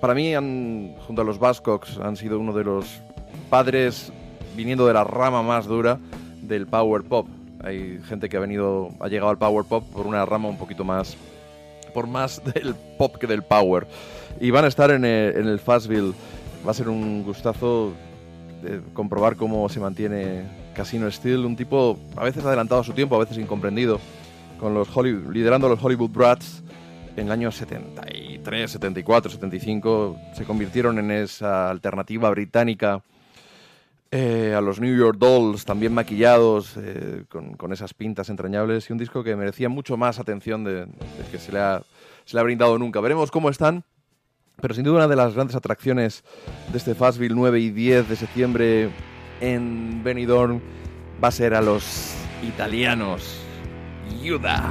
[0.00, 2.84] Para mí, han- junto a los Buzzcocks, han sido uno de los
[3.48, 4.12] padres
[4.56, 5.98] viniendo de la rama más dura
[6.42, 7.26] del power pop.
[7.62, 10.84] Hay gente que ha venido, ha llegado al power pop por una rama un poquito
[10.84, 11.16] más
[11.94, 13.86] por más del pop que del power.
[14.40, 16.12] Y van a estar en el, en el Fastville.
[16.66, 17.92] Va a ser un gustazo
[18.62, 20.44] de comprobar cómo se mantiene
[20.74, 24.00] Casino Steel, un tipo a veces adelantado a su tiempo, a veces incomprendido,
[24.58, 26.62] con los Holly- liderando los Hollywood Brats
[27.16, 30.16] en el año 73, 74, 75.
[30.34, 33.02] Se convirtieron en esa alternativa británica
[34.14, 38.92] eh, a los New York Dolls, también maquillados, eh, con, con esas pintas entrañables, y
[38.92, 40.86] un disco que merecía mucho más atención de,
[41.30, 41.82] que se le, ha,
[42.26, 43.00] se le ha brindado nunca.
[43.00, 43.84] Veremos cómo están,
[44.60, 46.24] pero sin duda una de las grandes atracciones
[46.70, 48.90] de este Fastville 9 y 10 de septiembre
[49.40, 50.60] en Benidorm
[51.24, 53.40] va a ser a los italianos.
[54.22, 54.62] Yuda.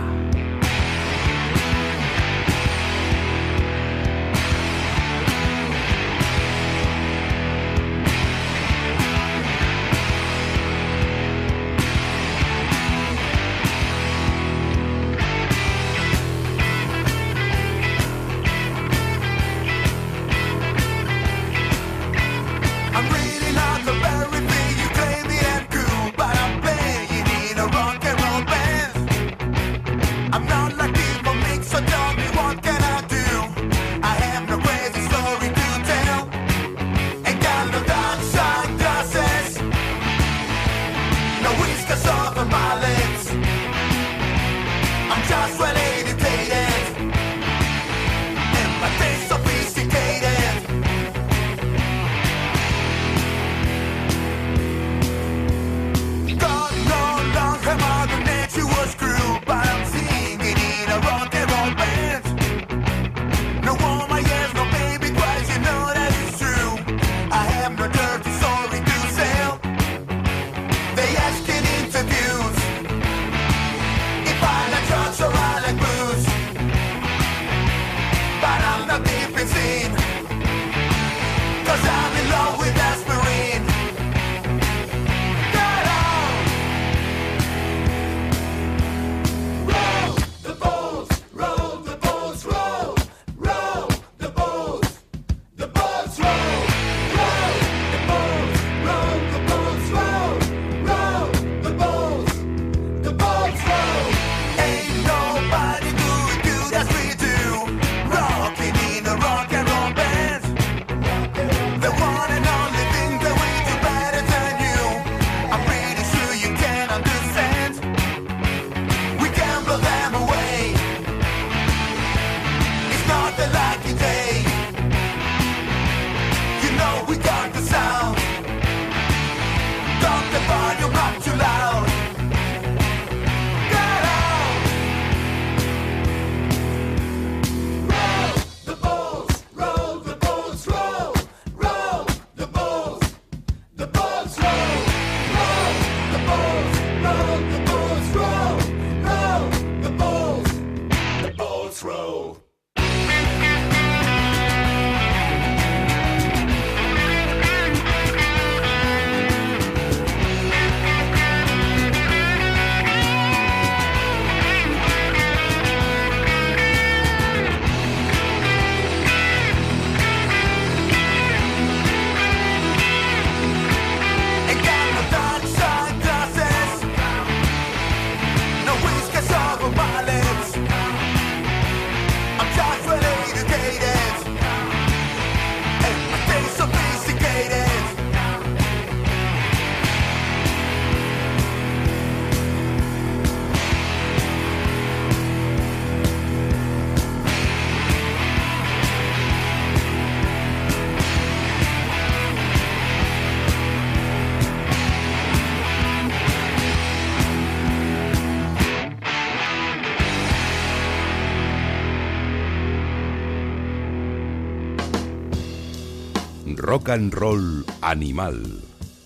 [216.92, 218.36] And Roll Animal.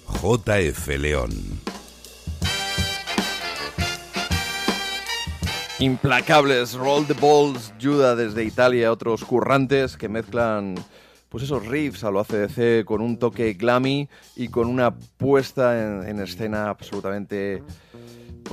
[0.08, 1.32] JF León.
[5.78, 10.76] Implacables, Roll the Balls, Judah desde Italia, otros currantes que mezclan
[11.30, 16.20] pues esos riffs a lo ACDC con un toque glammy y con una puesta en
[16.20, 17.62] escena absolutamente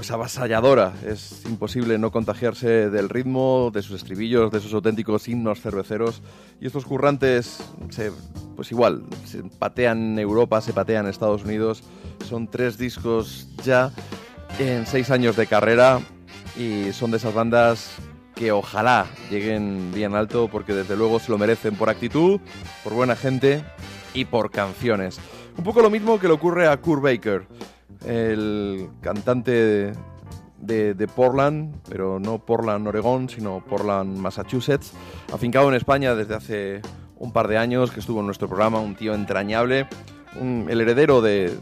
[0.03, 0.94] pues avasalladora.
[1.07, 6.22] Es imposible no contagiarse del ritmo, de sus estribillos, de esos auténticos himnos cerveceros.
[6.61, 7.59] Y estos currantes,
[8.57, 11.84] pues igual, se patean Europa, se patean Estados Unidos.
[12.28, 13.92] Son tres discos ya
[14.59, 16.00] en seis años de carrera
[16.59, 17.92] y son de esas bandas
[18.34, 22.40] que ojalá lleguen bien alto porque desde luego se lo merecen por actitud,
[22.82, 23.64] por buena gente
[24.14, 25.20] y por canciones.
[25.57, 27.46] Un poco lo mismo que le ocurre a Kurt Baker,
[28.07, 29.95] el cantante
[30.59, 34.93] de, de- Portland, pero no Portland, Oregón, sino Portland, Massachusetts,
[35.32, 36.82] afincado en España desde hace
[37.16, 39.86] un par de años, que estuvo en nuestro programa, un tío entrañable,
[40.40, 41.53] un- el heredero de,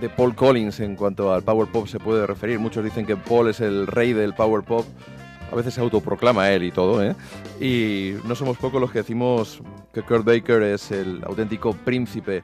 [0.00, 2.58] de Paul Collins en cuanto al power pop se puede referir.
[2.58, 4.84] Muchos dicen que Paul es el rey del power pop.
[5.50, 7.16] A veces se autoproclama él y todo, ¿eh?
[7.58, 9.62] Y no somos pocos los que decimos
[9.94, 12.42] que Kurt Baker es el auténtico príncipe.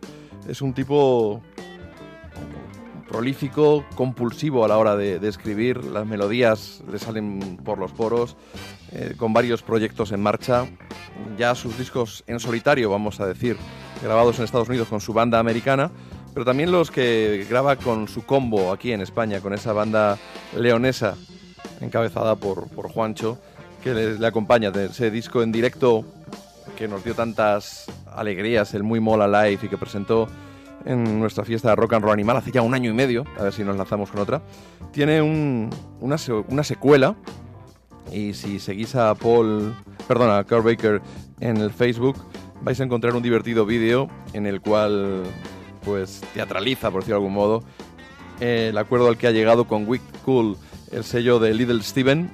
[0.49, 1.43] Es un tipo
[3.15, 5.85] prolífico, compulsivo a la hora de, escribir.
[5.85, 8.37] Las melodías le salen por los poros,
[8.91, 10.67] eh, con varios proyectos en marcha.
[11.39, 13.57] Ya sus discos en solitario, vamos a decir,
[14.03, 15.93] grabados en Estados Unidos con su banda americana,
[16.33, 20.19] pero también los que graba con su combo aquí en España, con esa banda
[20.59, 21.15] leonesa
[21.81, 23.39] encabezada por, por Juancho,
[23.85, 26.05] que le, le acompaña de ese disco en directo
[26.77, 30.27] que nos dio tantas alegrías, el Muy Mola Live y que presentó
[30.85, 33.45] en nuestra fiesta de Rock and Roll Animal hace ya un año y medio, a
[33.45, 34.43] ver si nos lanzamos con otra.
[34.93, 35.71] Tiene un-
[36.01, 37.17] una, se- una secuela
[38.13, 39.75] y si seguís a Paul,
[40.07, 41.01] perdón, a Kurt Baker
[41.41, 42.17] en el Facebook,
[42.63, 45.23] vais a encontrar un divertido vídeo en el cual
[45.85, 47.63] pues teatraliza, por decirlo de algún modo,
[48.41, 50.57] eh, el acuerdo al que ha llegado con Wick Cool,
[50.93, 52.31] el sello de Little Steven.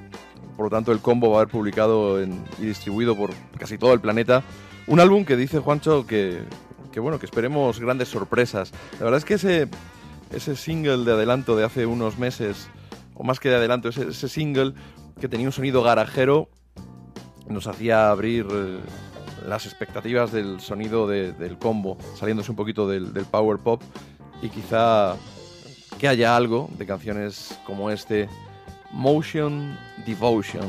[0.55, 2.29] Por lo tanto, el combo va a haber publicado y
[2.59, 4.43] distribuido por casi todo el planeta.
[4.87, 6.43] Un álbum que dice Juancho que,
[6.91, 8.71] que bueno, que esperemos grandes sorpresas.
[8.99, 9.69] La verdad es que ese,
[10.31, 12.67] ese single de adelanto de hace unos meses,
[13.15, 14.73] o más que de adelanto, ese, single
[15.19, 16.49] que tenía un sonido garajero,
[17.47, 18.79] nos hacía abrir eh,
[19.47, 23.81] las expectativas del sonido de- del combo, saliéndose un poquito del power pop
[24.41, 25.15] y quizá
[25.99, 28.27] que haya algo de canciones como este
[28.91, 30.65] Motion Devotion.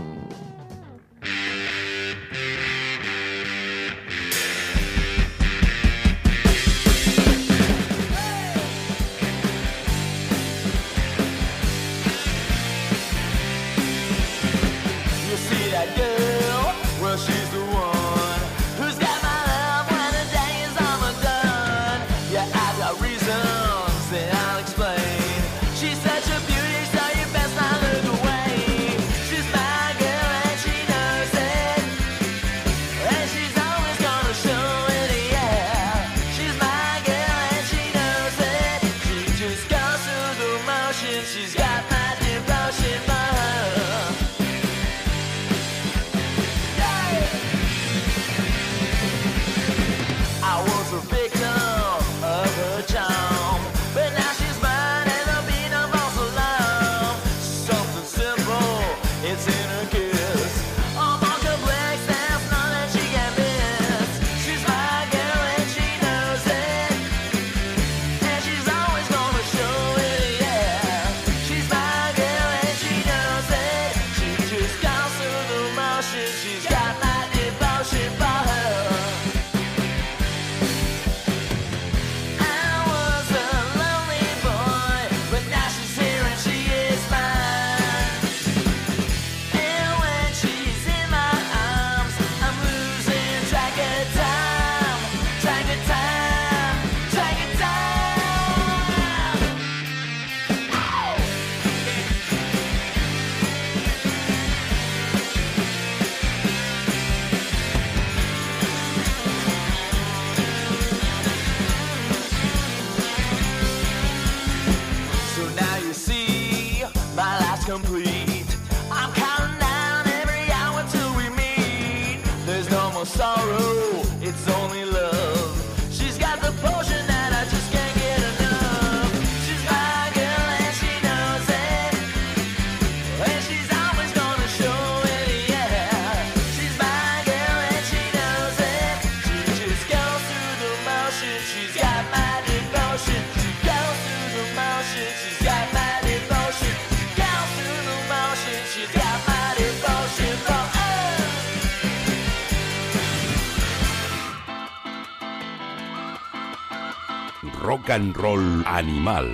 [157.62, 159.30] Rock and Roll Animal.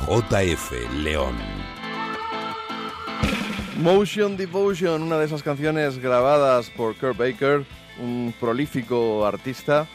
[0.00, 0.70] JF
[1.02, 1.34] León.
[3.78, 7.64] Motion Devotion, una de esas canciones grabadas por Kurt Baker,
[7.98, 9.86] un prolífico artista,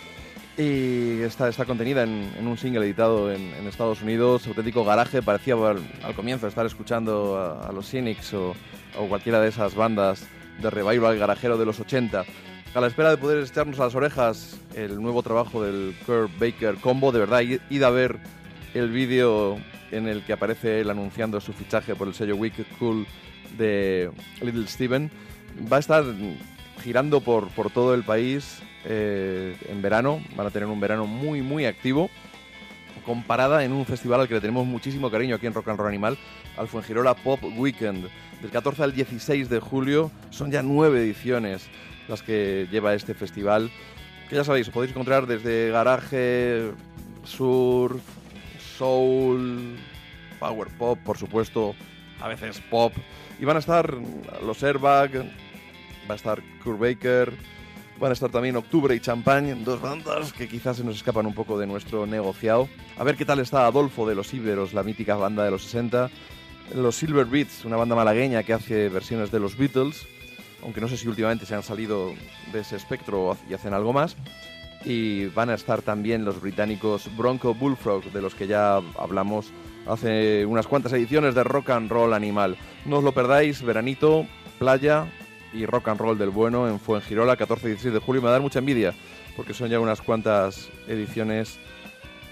[0.58, 5.88] y está, está contenida en, un single editado en, Estados Unidos, auténtico garaje, parecía al,
[6.02, 8.56] al comienzo estar escuchando a, a los Cynics o,
[8.98, 10.26] o cualquiera de esas bandas
[10.60, 12.26] de revival garajero de los 80.
[12.76, 16.76] A la espera de poder echarnos a las orejas el nuevo trabajo del Kurt Baker
[16.76, 18.20] Combo, de verdad, id a ver
[18.76, 19.58] el vídeo
[19.90, 23.08] en el que aparece él anunciando su fichaje por el sello Wicked Cool
[23.58, 25.10] de Little Steven.
[25.72, 26.04] Va a estar
[26.84, 30.22] girando por, por todo el país eh, en verano.
[30.36, 32.12] Van a tener un verano muy, muy activo.
[33.04, 35.88] Comparada en un festival al que le tenemos muchísimo cariño aquí en Rock and Roll
[35.88, 36.20] Animal,
[36.56, 38.10] al Fuengirola Pop Weekend.
[38.42, 41.68] Del 14 al 16 de julio son ya nueve ediciones
[42.10, 43.72] las que lleva este festival.
[44.30, 46.72] Que ya sabéis, podéis encontrar desde garaje,
[47.24, 48.02] surf,
[48.78, 49.78] soul,
[50.40, 51.76] power pop, por supuesto,
[52.22, 52.94] a veces pop.
[53.40, 53.94] Y van a estar
[54.46, 55.12] los Airbag,
[56.10, 57.34] va a estar Kurt Baker,
[58.00, 61.34] van a estar también Octubre y Champagne, dos bandas que quizás se nos escapan un
[61.34, 62.70] poco de nuestro negociado.
[62.98, 66.10] A ver qué tal está Adolfo de los Íberos, la mítica banda de los 60.
[66.76, 70.08] Los Silver Beats, una banda malagueña que hace versiones de los Beatles,
[70.64, 72.14] aunque no sé si últimamente se han salido
[72.52, 74.16] de ese espectro y hacen algo más.
[74.86, 79.52] Y van a estar también los británicos Bronco Bullfrog, de los que ya hablamos
[79.88, 82.56] hace unas cuantas ediciones de Rock and Roll Animal.
[82.86, 84.26] No os lo perdáis, veranito,
[84.58, 85.06] playa
[85.52, 88.22] y rock and roll del bueno en Fuengirola, 14 y 16 de julio.
[88.22, 88.94] Me va a dar mucha envidia,
[89.36, 91.60] porque son ya unas cuantas ediciones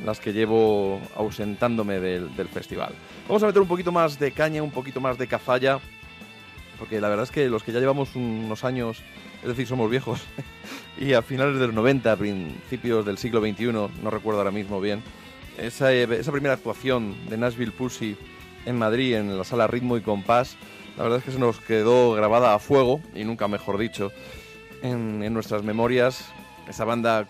[0.05, 2.93] las que llevo ausentándome del, del festival.
[3.27, 5.79] Vamos a meter un poquito más de caña, un poquito más de cazalla,
[6.77, 9.03] porque la verdad es que los que ya llevamos unos años,
[9.41, 10.21] es decir, somos viejos,
[10.97, 15.03] y a finales de los 90, principios del siglo XXI, no recuerdo ahora mismo bien,
[15.57, 18.15] esa, esa primera actuación de Nashville Pussy
[18.65, 20.55] en Madrid, en la sala Ritmo y Compás,
[20.97, 24.11] la verdad es que se nos quedó grabada a fuego, y nunca mejor dicho,
[24.81, 26.31] en, nuestras memorias.
[26.67, 27.27] Esa banda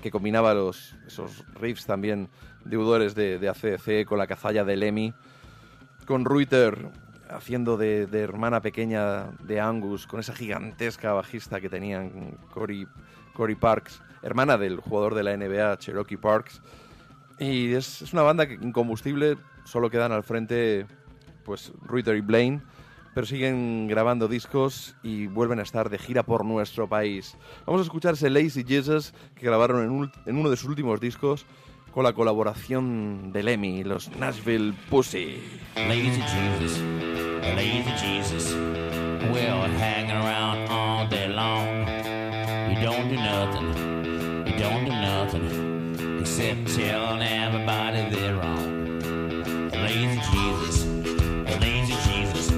[0.00, 2.30] que combinaba los, esos riffs también
[2.64, 5.12] deudores de, de ACDC con la cazalla de Lemmy,
[6.06, 6.90] con Ruiter
[7.32, 12.86] haciendo de, hermana pequeña de Angus, con esa gigantesca bajista que tenían Cory,
[13.34, 16.60] Cory Parks, hermana del jugador de la NBA, Cherokee Parks.
[17.38, 20.86] Y es, una banda que incombustible, solo quedan al frente
[21.44, 22.62] pues y Blaine,
[23.14, 27.36] pero siguen grabando discos y vuelven a estar de gira por nuestro país.
[27.66, 31.46] Vamos a escuchar ese Lazy Jesus que grabaron en uno de sus últimos discos
[31.92, 35.42] con la colaboración de Lemmy, los Nashville Pussy.
[35.76, 36.78] Lazy Jesus,
[37.56, 38.54] lazy Jesus.
[39.32, 41.86] Well, hanging around all day long.
[42.70, 49.70] You don't do nothing, you don't do nothing except telling everybody they're wrong.
[49.72, 50.86] Lazy Jesus,
[51.60, 52.50] lazy Jesus.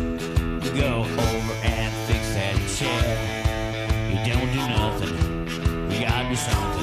[0.72, 3.04] Go over and fix that chair.
[4.10, 6.81] You don't do nothing, you gotta do something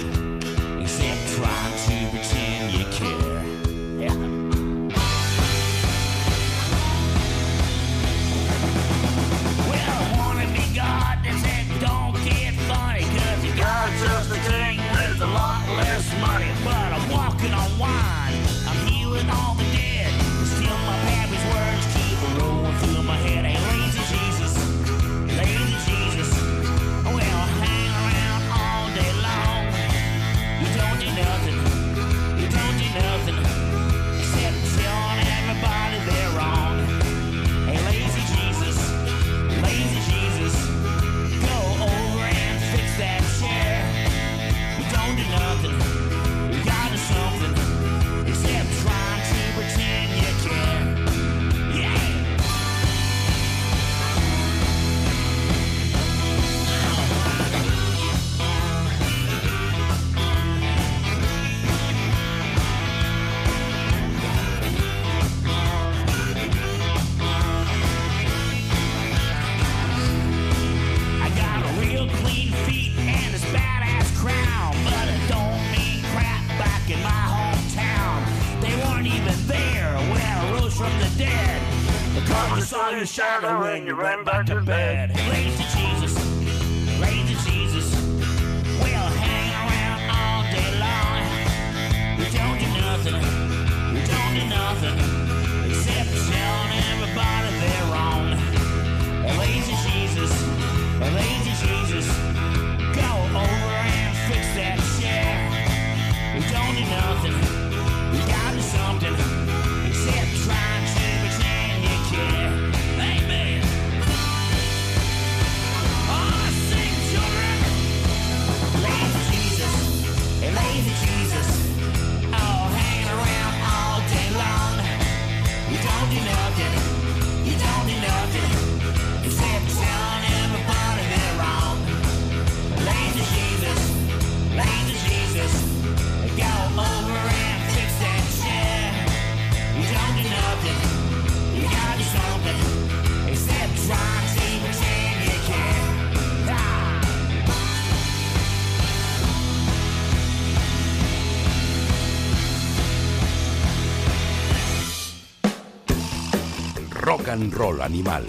[157.41, 158.25] and Roll Animal.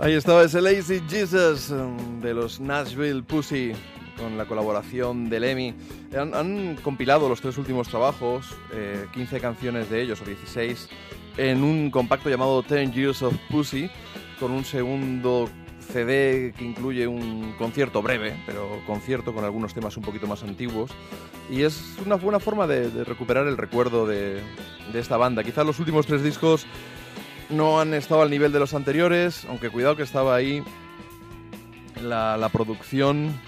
[0.00, 3.72] Ahí estaba ese Lazy Jesus um, de los Nashville Pussy
[4.18, 5.74] con la colaboración de Lemmy.
[6.16, 10.88] Han, compilado los tres últimos trabajos, eh, 15 canciones de ellos, o 16,
[11.38, 13.90] en un compacto llamado 10 Years of Pussy,
[14.38, 15.48] con un segundo
[15.92, 20.90] CD que incluye un concierto breve, pero concierto con algunos temas un poquito más antiguos.
[21.50, 24.40] Y es una buena forma de recuperar el recuerdo de,
[24.92, 25.42] de esta banda.
[25.42, 26.66] Quizás los últimos tres discos
[27.50, 30.62] no han estado al nivel de los anteriores, aunque cuidado que estaba ahí
[32.02, 33.38] la, la producción.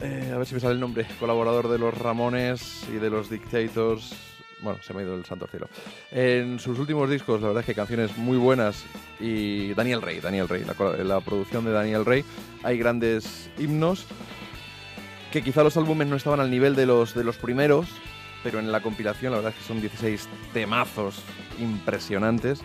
[0.00, 1.06] eh, a ver si me sale el nombre.
[1.20, 4.14] Colaborador de los Ramones y de los Dictators.
[4.60, 5.68] Bueno, se me ha ido el santo cielo.
[6.10, 8.84] En sus últimos discos, la verdad es que canciones muy buenas.
[9.20, 12.24] Y Daniel Rey, Daniel Rey, la, la producción de Daniel Rey.
[12.62, 14.06] Hay grandes himnos
[15.32, 17.88] que quizá los álbumes no estaban al nivel de los, de los primeros,
[18.44, 21.20] pero en la compilación la verdad es que son 16 temazos
[21.58, 22.60] impresionantes.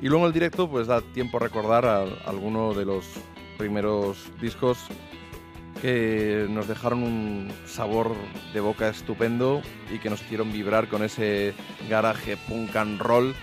[0.00, 3.04] Y luego el directo pues da tiempo a recordar a, alguno de los
[3.58, 4.78] primeros discos
[5.82, 8.14] que nos dejaron un sabor
[8.52, 11.54] de boca estupendo y que nos hicieron vibrar con ese
[11.88, 13.34] garaje punk and roll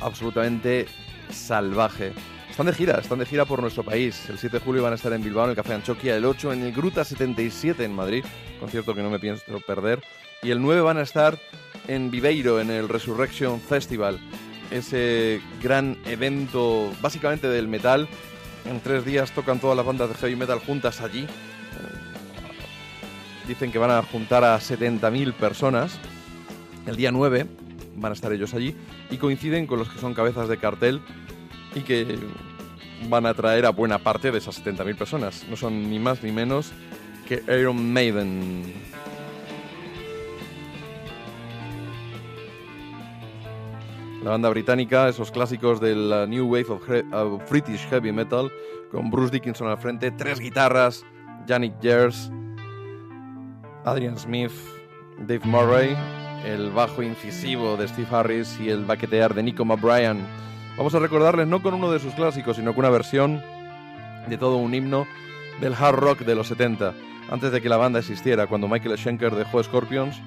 [0.00, 0.86] absolutamente
[1.30, 2.12] salvaje.
[2.50, 4.28] Están de gira, están de gira por nuestro país.
[4.28, 6.54] El 7 de julio van a estar en Bilbao, en el Café Anchoquia, el 8
[6.54, 8.24] en el Gruta 77 en Madrid,
[8.58, 10.00] concierto que no me pienso perder.
[10.42, 11.38] Y el 9 van a estar
[11.88, 14.20] en Viveiro, en el Resurrection Festival,
[14.70, 18.08] ese gran evento básicamente del metal.
[18.66, 21.26] En tres días tocan todas las bandas de heavy metal juntas allí.
[23.46, 25.98] Dicen que van a juntar a 70.000 personas.
[26.86, 27.46] El día 9
[27.96, 28.76] van a estar ellos allí
[29.10, 31.00] y coinciden con los que son cabezas de cartel
[31.74, 32.18] y que
[33.08, 35.46] van a traer a buena parte de esas 70.000 personas.
[35.48, 36.72] No son ni más ni menos
[37.26, 38.74] que Iron Maiden.
[44.22, 48.50] La banda británica, esos clásicos del uh, New Wave of, He- of British Heavy Metal,
[48.90, 51.04] con Bruce Dickinson al frente, tres guitarras,
[51.46, 52.30] Yannick Gers,
[53.84, 54.50] Adrian Smith,
[55.20, 55.96] Dave Murray,
[56.44, 60.26] el bajo incisivo de Steve Harris y el baquetear de Nico McBrien.
[60.76, 63.40] Vamos a recordarles no con uno de sus clásicos, sino con una versión
[64.28, 65.06] de todo un himno
[65.60, 66.92] del hard rock de los 70,
[67.30, 70.20] antes de que la banda existiera, cuando Michael Schenker dejó Scorpions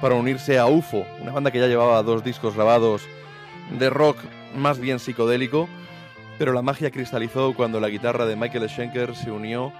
[0.00, 3.06] para unirse a UFO, una banda que ya llevaba dos discos grabados
[3.78, 4.18] de rock
[4.56, 5.68] más bien psicodélico,
[6.38, 9.72] pero la magia cristalizó cuando la guitarra de Michael Schenker se unió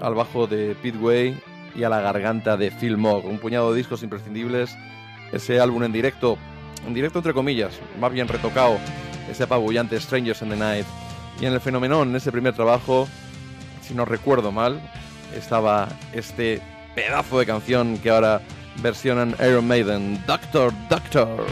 [0.00, 1.38] al bajo de Pete Way
[1.74, 3.26] y a la garganta de Phil Mogg.
[3.26, 4.76] Un puñado de discos imprescindibles,
[5.32, 6.38] ese álbum en directo,
[6.86, 8.78] en directo entre comillas, más bien retocado,
[9.30, 10.86] ese apabullante Strangers in the Night.
[11.40, 13.08] Y en el fenomenón, en ese primer trabajo,
[13.82, 14.80] si no recuerdo mal,
[15.36, 16.60] estaba este
[16.94, 18.40] pedazo de canción que ahora
[18.82, 21.28] versionan Iron Maiden, Doctor, Doctor.
[21.28, 21.46] Doctor,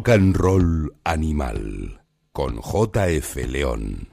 [0.00, 2.00] Rock and Roll Animal
[2.32, 4.08] con JF León.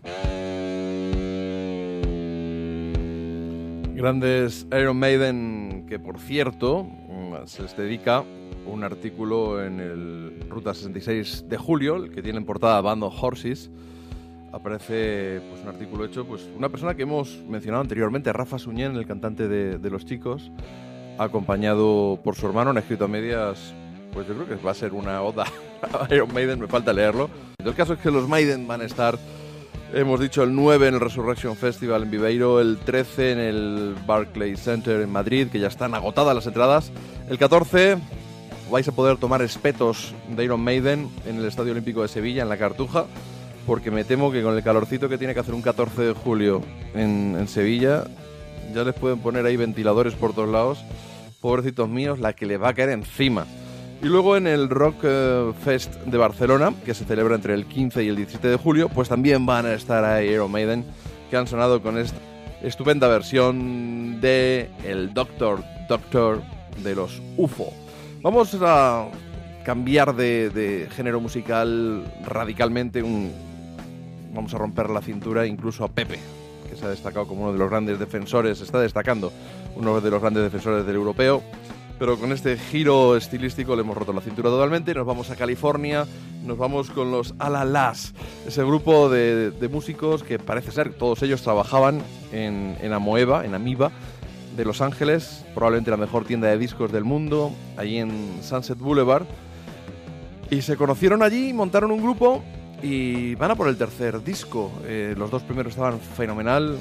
[3.96, 8.26] Grandes Iron Maiden que por cierto mm, se les dedica
[8.66, 13.24] un artículo en el Ruta 66 de julio, el que tiene en portada Band of
[13.24, 13.72] Horses.
[14.52, 19.08] Aparece pues, un artículo hecho pues una persona que hemos mencionado anteriormente, Rafa Suñén, el
[19.08, 20.52] cantante de, de Los Chicos,
[21.18, 23.74] acompañado por su hermano, han escrito a medias,
[24.12, 25.46] pues yo creo que va a ser una oda
[26.12, 27.30] Iron Maiden, me falta leerlo.
[27.64, 29.18] El caso es que los Maiden van a estar
[29.94, 34.60] Hemos dicho el 9 en el Resurrection Festival en Viveiro, el 13 en el Barclays
[34.60, 36.92] Center en Madrid, que ya están agotadas las entradas.
[37.30, 37.98] El 14
[38.70, 42.50] vais a poder tomar espetos de Iron Maiden en el Estadio Olímpico de Sevilla, en
[42.50, 43.06] la Cartuja,
[43.66, 46.62] porque me temo que con el calorcito que tiene que hacer un 14 de julio
[46.94, 48.04] en, en Sevilla,
[48.76, 50.84] ya les pueden poner ahí ventiladores por todos lados.
[51.40, 53.46] Pobrecitos míos, la que les va a caer encima.
[54.02, 58.04] Y luego en el Rock eh, Fest de Barcelona, que se celebra entre el 15
[58.04, 60.86] y el 17 de julio, pues también van a estar ahí Iron Maiden,
[61.32, 62.18] que han sonado con esta
[62.62, 66.42] estupenda versión de el Doctor Doctor
[66.84, 67.74] de los UFO.
[68.22, 69.08] Vamos a
[69.66, 73.04] cambiar de, de género musical radicalmente,
[74.32, 76.20] vamos a romper la cintura incluso a Pepe,
[76.70, 79.34] que se ha destacado como uno de los grandes defensores, se está destacando
[79.76, 81.42] uno de los grandes defensores del europeo
[82.00, 84.94] pero con este giro estilístico le hemos roto la cintura totalmente.
[84.94, 86.06] Nos vamos a California,
[86.46, 88.14] nos vamos con los Alalas,
[88.48, 92.02] ese grupo de, de músicos que parece ser, todos ellos trabajaban
[92.32, 93.92] en, en Amoeba, en Amiba,
[94.56, 99.26] de Los Ángeles, probablemente la mejor tienda de discos del mundo, allí en Sunset Boulevard.
[100.50, 102.44] Y se conocieron allí, montaron un grupo
[102.82, 104.72] y van a por el tercer disco.
[104.86, 106.78] Eh, los dos primeros estaban fenomenal,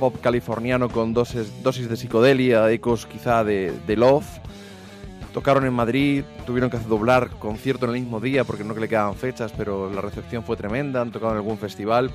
[0.00, 4.26] pop californiano con dosis, dosis de psicodelia, ecos quizá de, de Love.
[5.34, 8.88] Tocaron en Madrid, tuvieron que doblar concierto en el mismo día porque no que le
[8.88, 12.10] quedaban fechas, pero la recepción fue tremenda, han tocado en algún festival.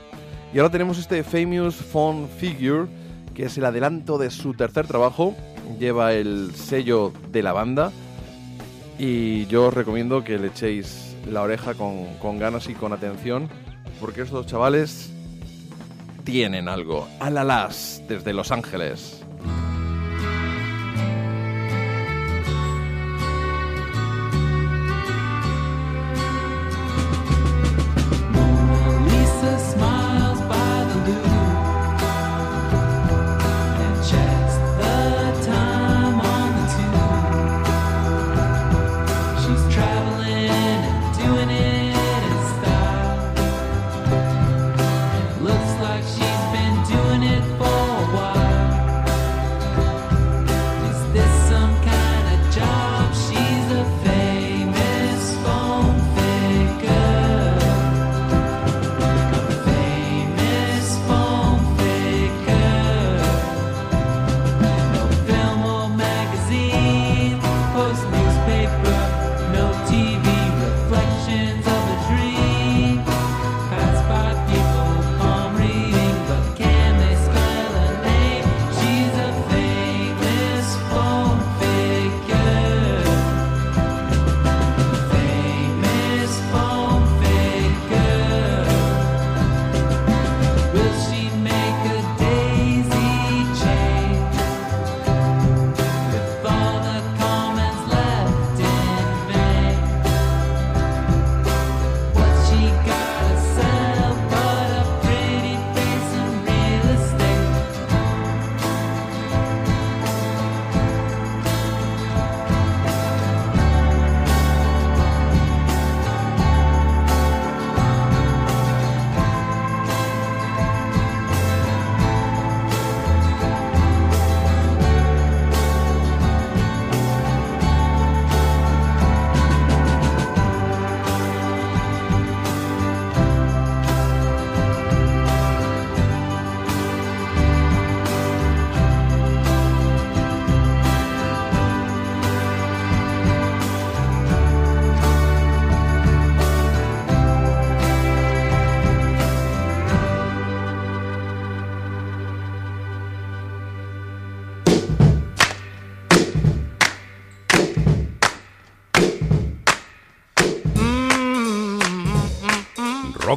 [0.53, 2.87] Y ahora tenemos este Famous Phone Figure,
[3.33, 5.35] que es el adelanto de su tercer trabajo,
[5.79, 7.91] lleva el sello de la banda
[8.97, 13.49] y yo os recomiendo que le echéis la oreja con, con ganas y con atención,
[13.99, 15.14] porque estos chavales
[16.25, 17.07] tienen algo.
[17.19, 19.24] Alalas, desde Los Ángeles.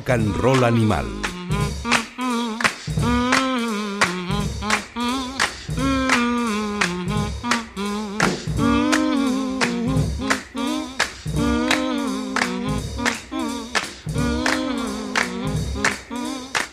[0.08, 1.06] rock and animal.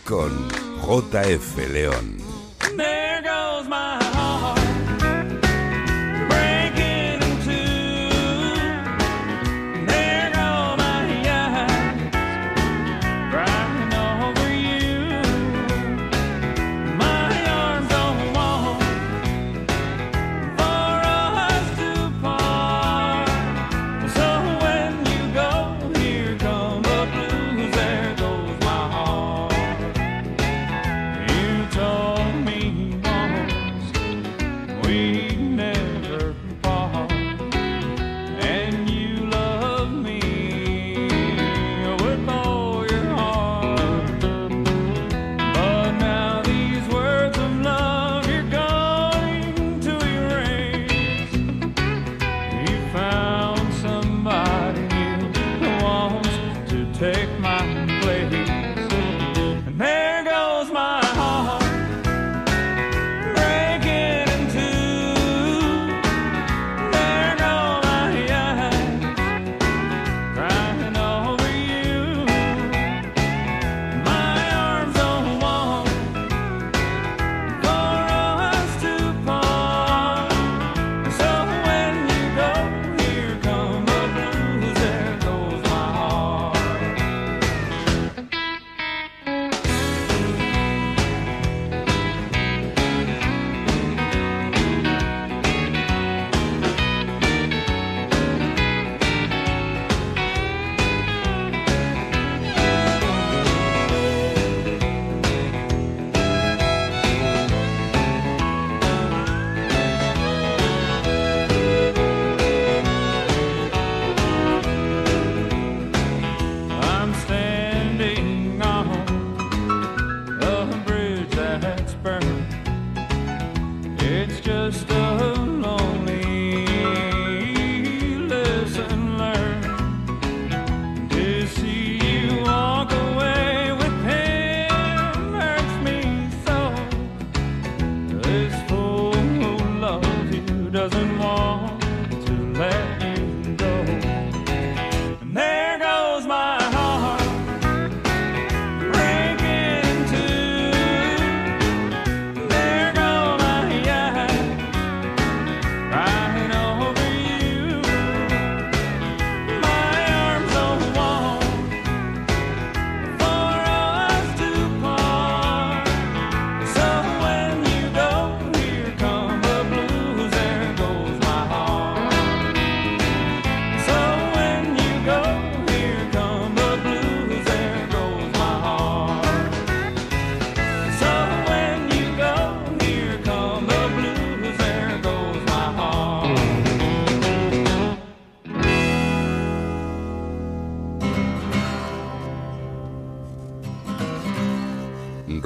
[0.06, 0.50] Con
[0.82, 2.25] JF León.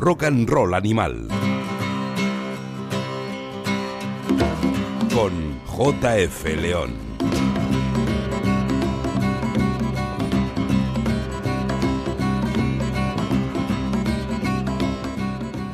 [0.09, 1.27] Rock and Roll Animal.
[5.13, 6.95] Con JF León.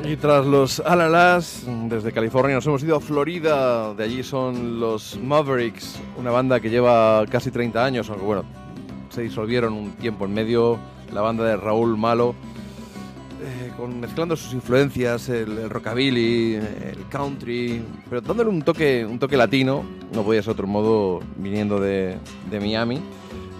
[0.03, 3.93] Y tras los Alalas, desde California nos hemos ido a Florida.
[3.93, 8.43] De allí son los Mavericks, una banda que lleva casi 30 años, aunque bueno,
[9.07, 10.77] se disolvieron un tiempo en medio.
[11.13, 12.35] La banda de Raúl Malo,
[13.85, 19.37] con, mezclando sus influencias, el, el rockabilly, el country, pero dándole un toque, un toque
[19.37, 22.17] latino, no podía ser otro modo viniendo de,
[22.49, 22.99] de Miami.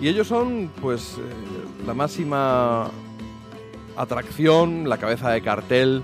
[0.02, 2.90] Y ellos son, pues, eh, la máxima
[3.96, 6.04] atracción, la cabeza de cartel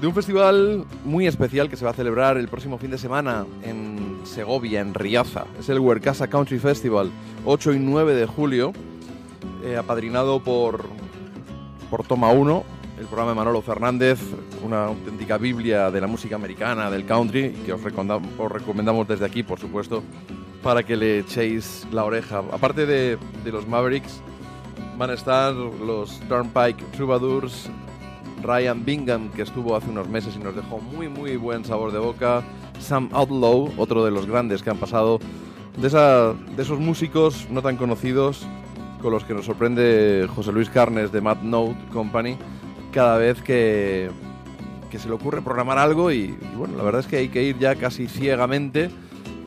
[0.00, 3.46] de un festival muy especial que se va a celebrar el próximo fin de semana
[3.62, 5.44] en Segovia, en Riaza.
[5.58, 7.10] Es el Huercasa Country Festival,
[7.44, 8.72] 8 y 9 de julio,
[9.64, 10.84] eh, apadrinado por,
[11.90, 12.64] por Toma 1,
[13.00, 14.20] el programa de Manolo Fernández,
[14.62, 19.58] una auténtica biblia de la música americana, del country, que os, recomendamos desde aquí, por
[19.58, 20.02] supuesto,
[20.62, 22.42] para que le echéis la oreja.
[22.52, 24.20] Aparte de, los Mavericks,
[24.98, 27.70] van a estar los Turnpike Troubadours,
[28.42, 31.98] Ryan Bingham, que estuvo hace unos meses y nos dejó muy, muy buen sabor de
[31.98, 32.42] boca,
[32.80, 35.20] Sam Outlaw, otro de los grandes que han pasado,
[35.78, 38.46] de, de esos músicos no tan conocidos
[39.00, 42.36] con los que nos sorprende José Luis Carnes de Mad Note Company
[42.92, 44.10] cada vez que,
[44.90, 47.58] que se le ocurre programar algo y, bueno, la verdad es que hay que ir
[47.58, 48.90] ya casi ciegamente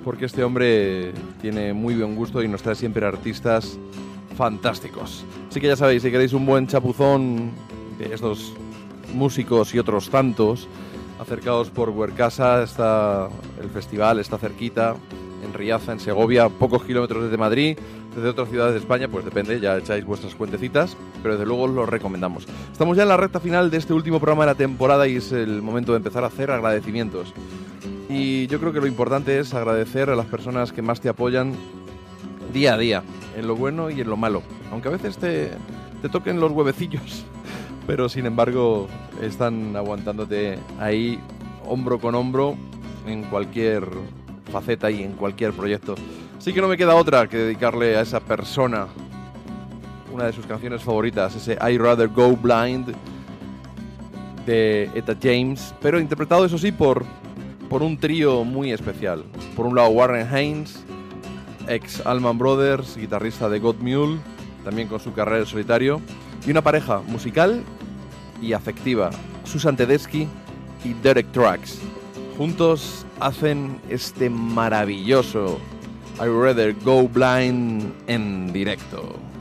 [0.04, 3.78] porque este hombre tiene muy buen gusto y nos trae siempre artistas
[4.36, 5.26] fantásticos.
[5.50, 7.52] Así que ya sabéis, si queréis un buen chapuzón
[7.98, 8.54] de estos
[9.14, 10.68] músicos y otros tantos,
[11.20, 13.30] acercados por Huercasa, está
[13.62, 14.96] el festival, está cerquita,
[15.44, 17.78] en Riaza, en Segovia, pocos kilómetros desde Madrid,
[18.16, 21.86] desde otras ciudades de España, pues depende, ya echáis vuestras cuentecitas, pero desde luego lo
[21.86, 22.46] recomendamos.
[22.74, 25.32] Estamos ya en la recta final de este último programa de la temporada y es
[25.32, 27.32] el momento de empezar a hacer agradecimientos.
[28.10, 31.54] Y yo creo que lo importante es agradecer a las personas que más te apoyan
[32.52, 33.04] día a día,
[33.38, 34.42] en lo bueno y en lo malo.
[34.72, 35.52] Aunque a veces te,
[36.02, 37.26] te toquen los huevecillos,
[37.88, 38.88] pero sin embargo
[39.22, 41.20] están aguantándote ahí
[41.68, 42.56] hombro con hombro
[43.06, 43.88] en cualquier
[44.52, 45.94] faceta y en cualquier proyecto.
[46.40, 48.88] Así que no me queda otra que dedicarle a esa persona
[50.14, 52.94] una de sus canciones favoritas, ese I Rather Go Blind
[54.46, 57.04] de Etta James, pero interpretado eso sí por,
[57.68, 59.24] por un trío muy especial.
[59.56, 60.84] Por un lado Warren Haynes,
[61.68, 64.20] ex Allman Brothers, guitarrista de God Mule,
[64.64, 66.00] también con su carrera en solitario,
[66.46, 67.64] y una pareja musical
[68.40, 69.10] y afectiva,
[69.46, 70.28] Susan Tedeschi
[70.86, 71.80] y Derek Trucks.
[72.38, 75.60] Juntos hacen este maravilloso
[76.18, 79.33] I Rather Go Blind en directo.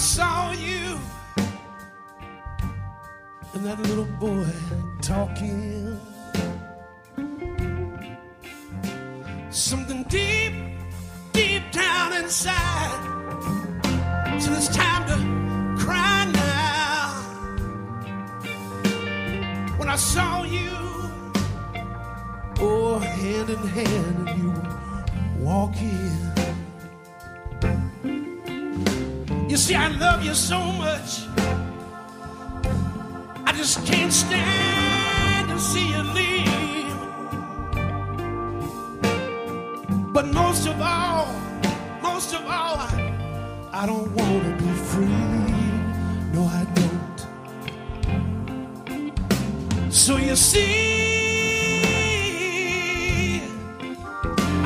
[0.00, 0.98] Saw you
[3.52, 4.46] and that little boy
[5.02, 6.00] talking.
[9.50, 10.54] Something deep,
[11.34, 13.02] deep down inside
[14.38, 17.10] said it's time to cry now
[19.76, 20.70] when I saw you,
[22.58, 26.29] oh, hand in hand, and you walking.
[29.70, 31.10] See, I love you so much,
[33.46, 36.98] I just can't stand to see you leave.
[40.12, 41.28] But most of all,
[42.02, 42.90] most of all, I,
[43.72, 45.28] I don't want to be free.
[46.34, 47.20] No, I don't.
[49.92, 50.70] So you see,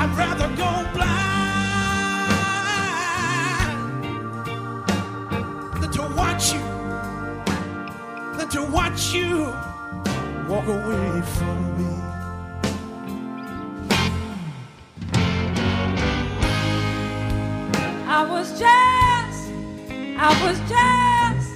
[0.01, 1.34] I'd rather go blind
[6.35, 6.61] watch you,
[8.37, 9.45] than to watch you
[10.49, 11.95] walk away from me.
[18.09, 19.53] I was just,
[20.19, 21.51] I was just,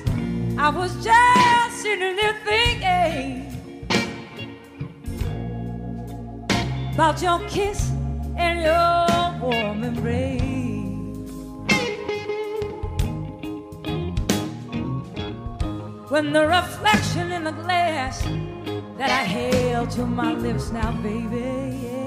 [0.57, 3.29] I was just sitting there thinking
[6.95, 7.91] about your kiss
[8.37, 10.68] and your warm embrace.
[16.09, 18.23] When the reflection in the glass
[18.97, 21.99] that I held to my lips now, baby, yeah.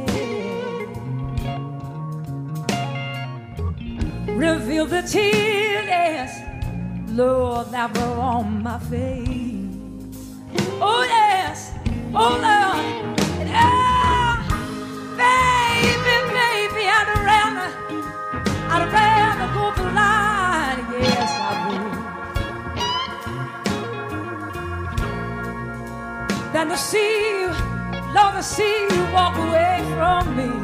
[4.27, 6.31] reveal the tears,
[7.11, 9.69] Lord, that were on my face.
[10.81, 11.71] Oh yes,
[12.15, 13.19] oh Lord,
[13.53, 14.35] oh,
[15.21, 17.69] baby, baby, I'd rather,
[18.73, 20.85] I'd rather go blind.
[21.03, 21.80] Yes, I would.
[26.61, 27.47] Than to see you,
[28.13, 30.60] Lord, to see you walk away from me.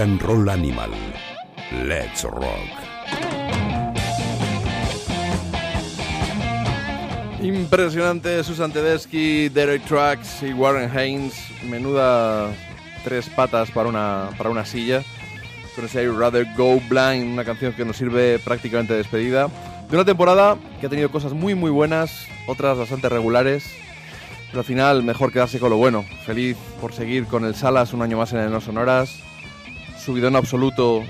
[0.00, 0.90] And Roll Animal.
[1.86, 2.70] Let's rock.
[7.42, 11.34] Impresionante Susan Tedeschi, Derek Trucks y Warren Haynes.
[11.64, 12.50] Menuda
[13.04, 15.02] tres patas para una, para una silla.
[15.76, 19.48] Con ese I'd Rather Go Blind, una canción que nos sirve prácticamente de despedida.
[19.90, 23.70] De una temporada que ha tenido cosas muy muy buenas, otras bastante regulares.
[24.48, 26.04] Pero al final mejor quedarse con lo bueno.
[26.24, 29.29] Feliz por seguir con el Salas un año más en el No Sonoras.
[30.04, 31.02] Subidón absoluto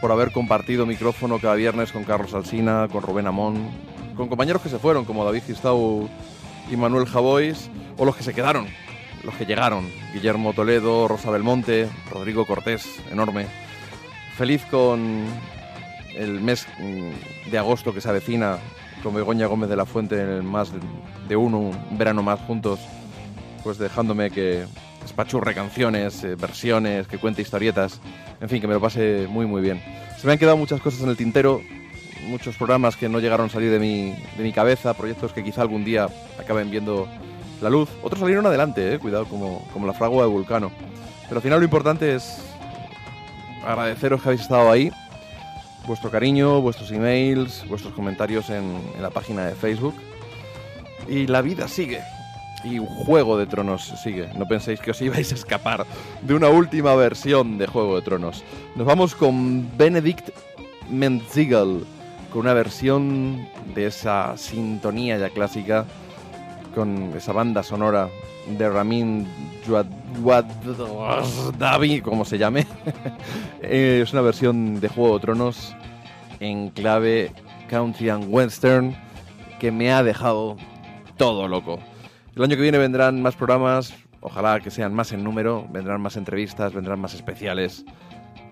[0.00, 3.68] por haber compartido micrófono cada viernes con Carlos Alsina, con Rubén Amón,
[4.16, 6.08] con compañeros que se fueron, como David Gistau
[6.70, 8.66] y Manuel Javois, o los que se quedaron,
[9.24, 13.46] los que llegaron, Guillermo Toledo, Rosa Belmonte, Rodrigo Cortés, enorme.
[14.36, 15.24] Feliz con
[16.14, 18.58] el mes mm, de agosto que se avecina,
[19.02, 20.70] con Begoña Gómez de la Fuente en el más
[21.28, 22.78] de- uno, un verano más juntos,
[23.64, 24.64] pues dejándome que
[25.08, 28.00] espachurre canciones, eh, versiones, que cuente historietas,
[28.40, 29.82] en fin, que me lo pase muy muy bien.
[30.18, 31.60] Se me han quedado muchas cosas en el tintero,
[32.26, 35.62] muchos programas que no llegaron a salir de mi, de mi cabeza, proyectos que quizá
[35.62, 36.08] algún día
[36.38, 37.08] acaben viendo
[37.60, 37.88] la luz.
[38.02, 40.70] Otros salieron adelante, eh, cuidado, como, como la fragua de Vulcano.
[41.24, 42.40] Pero al final lo importante es
[43.66, 44.90] agradeceros que habéis estado ahí,
[45.86, 49.94] vuestro cariño, vuestros emails, vuestros comentarios en, en la página de Facebook.
[51.08, 52.02] Y la vida sigue.
[52.64, 54.28] Y Juego de Tronos sigue.
[54.36, 55.86] No penséis que os ibais a escapar
[56.22, 58.44] de una última versión de Juego de Tronos.
[58.74, 60.30] Nos vamos con Benedict
[60.90, 61.84] Menzigal,
[62.32, 65.84] con una versión de esa sintonía ya clásica,
[66.74, 68.08] con esa banda sonora
[68.56, 69.26] de Ramin
[69.66, 72.66] Djawaddavi, como se llame.
[73.62, 75.76] Es una versión de Juego de Tronos
[76.40, 77.32] en clave
[77.68, 78.96] country and western
[79.60, 80.56] que me ha dejado
[81.16, 81.78] todo loco.
[82.38, 86.16] El año que viene vendrán más programas, ojalá que sean más en número, vendrán más
[86.16, 87.84] entrevistas, vendrán más especiales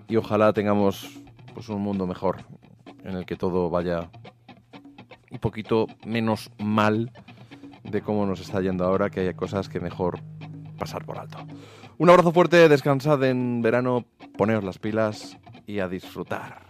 [0.09, 1.21] y ojalá tengamos
[1.53, 2.39] pues un mundo mejor
[3.05, 4.09] en el que todo vaya
[5.31, 7.13] un poquito menos mal
[7.85, 10.19] de cómo nos está yendo ahora, que haya cosas que mejor
[10.77, 11.37] pasar por alto.
[11.97, 14.03] Un abrazo fuerte, descansad en verano,
[14.37, 16.65] poneos las pilas y a disfrutar.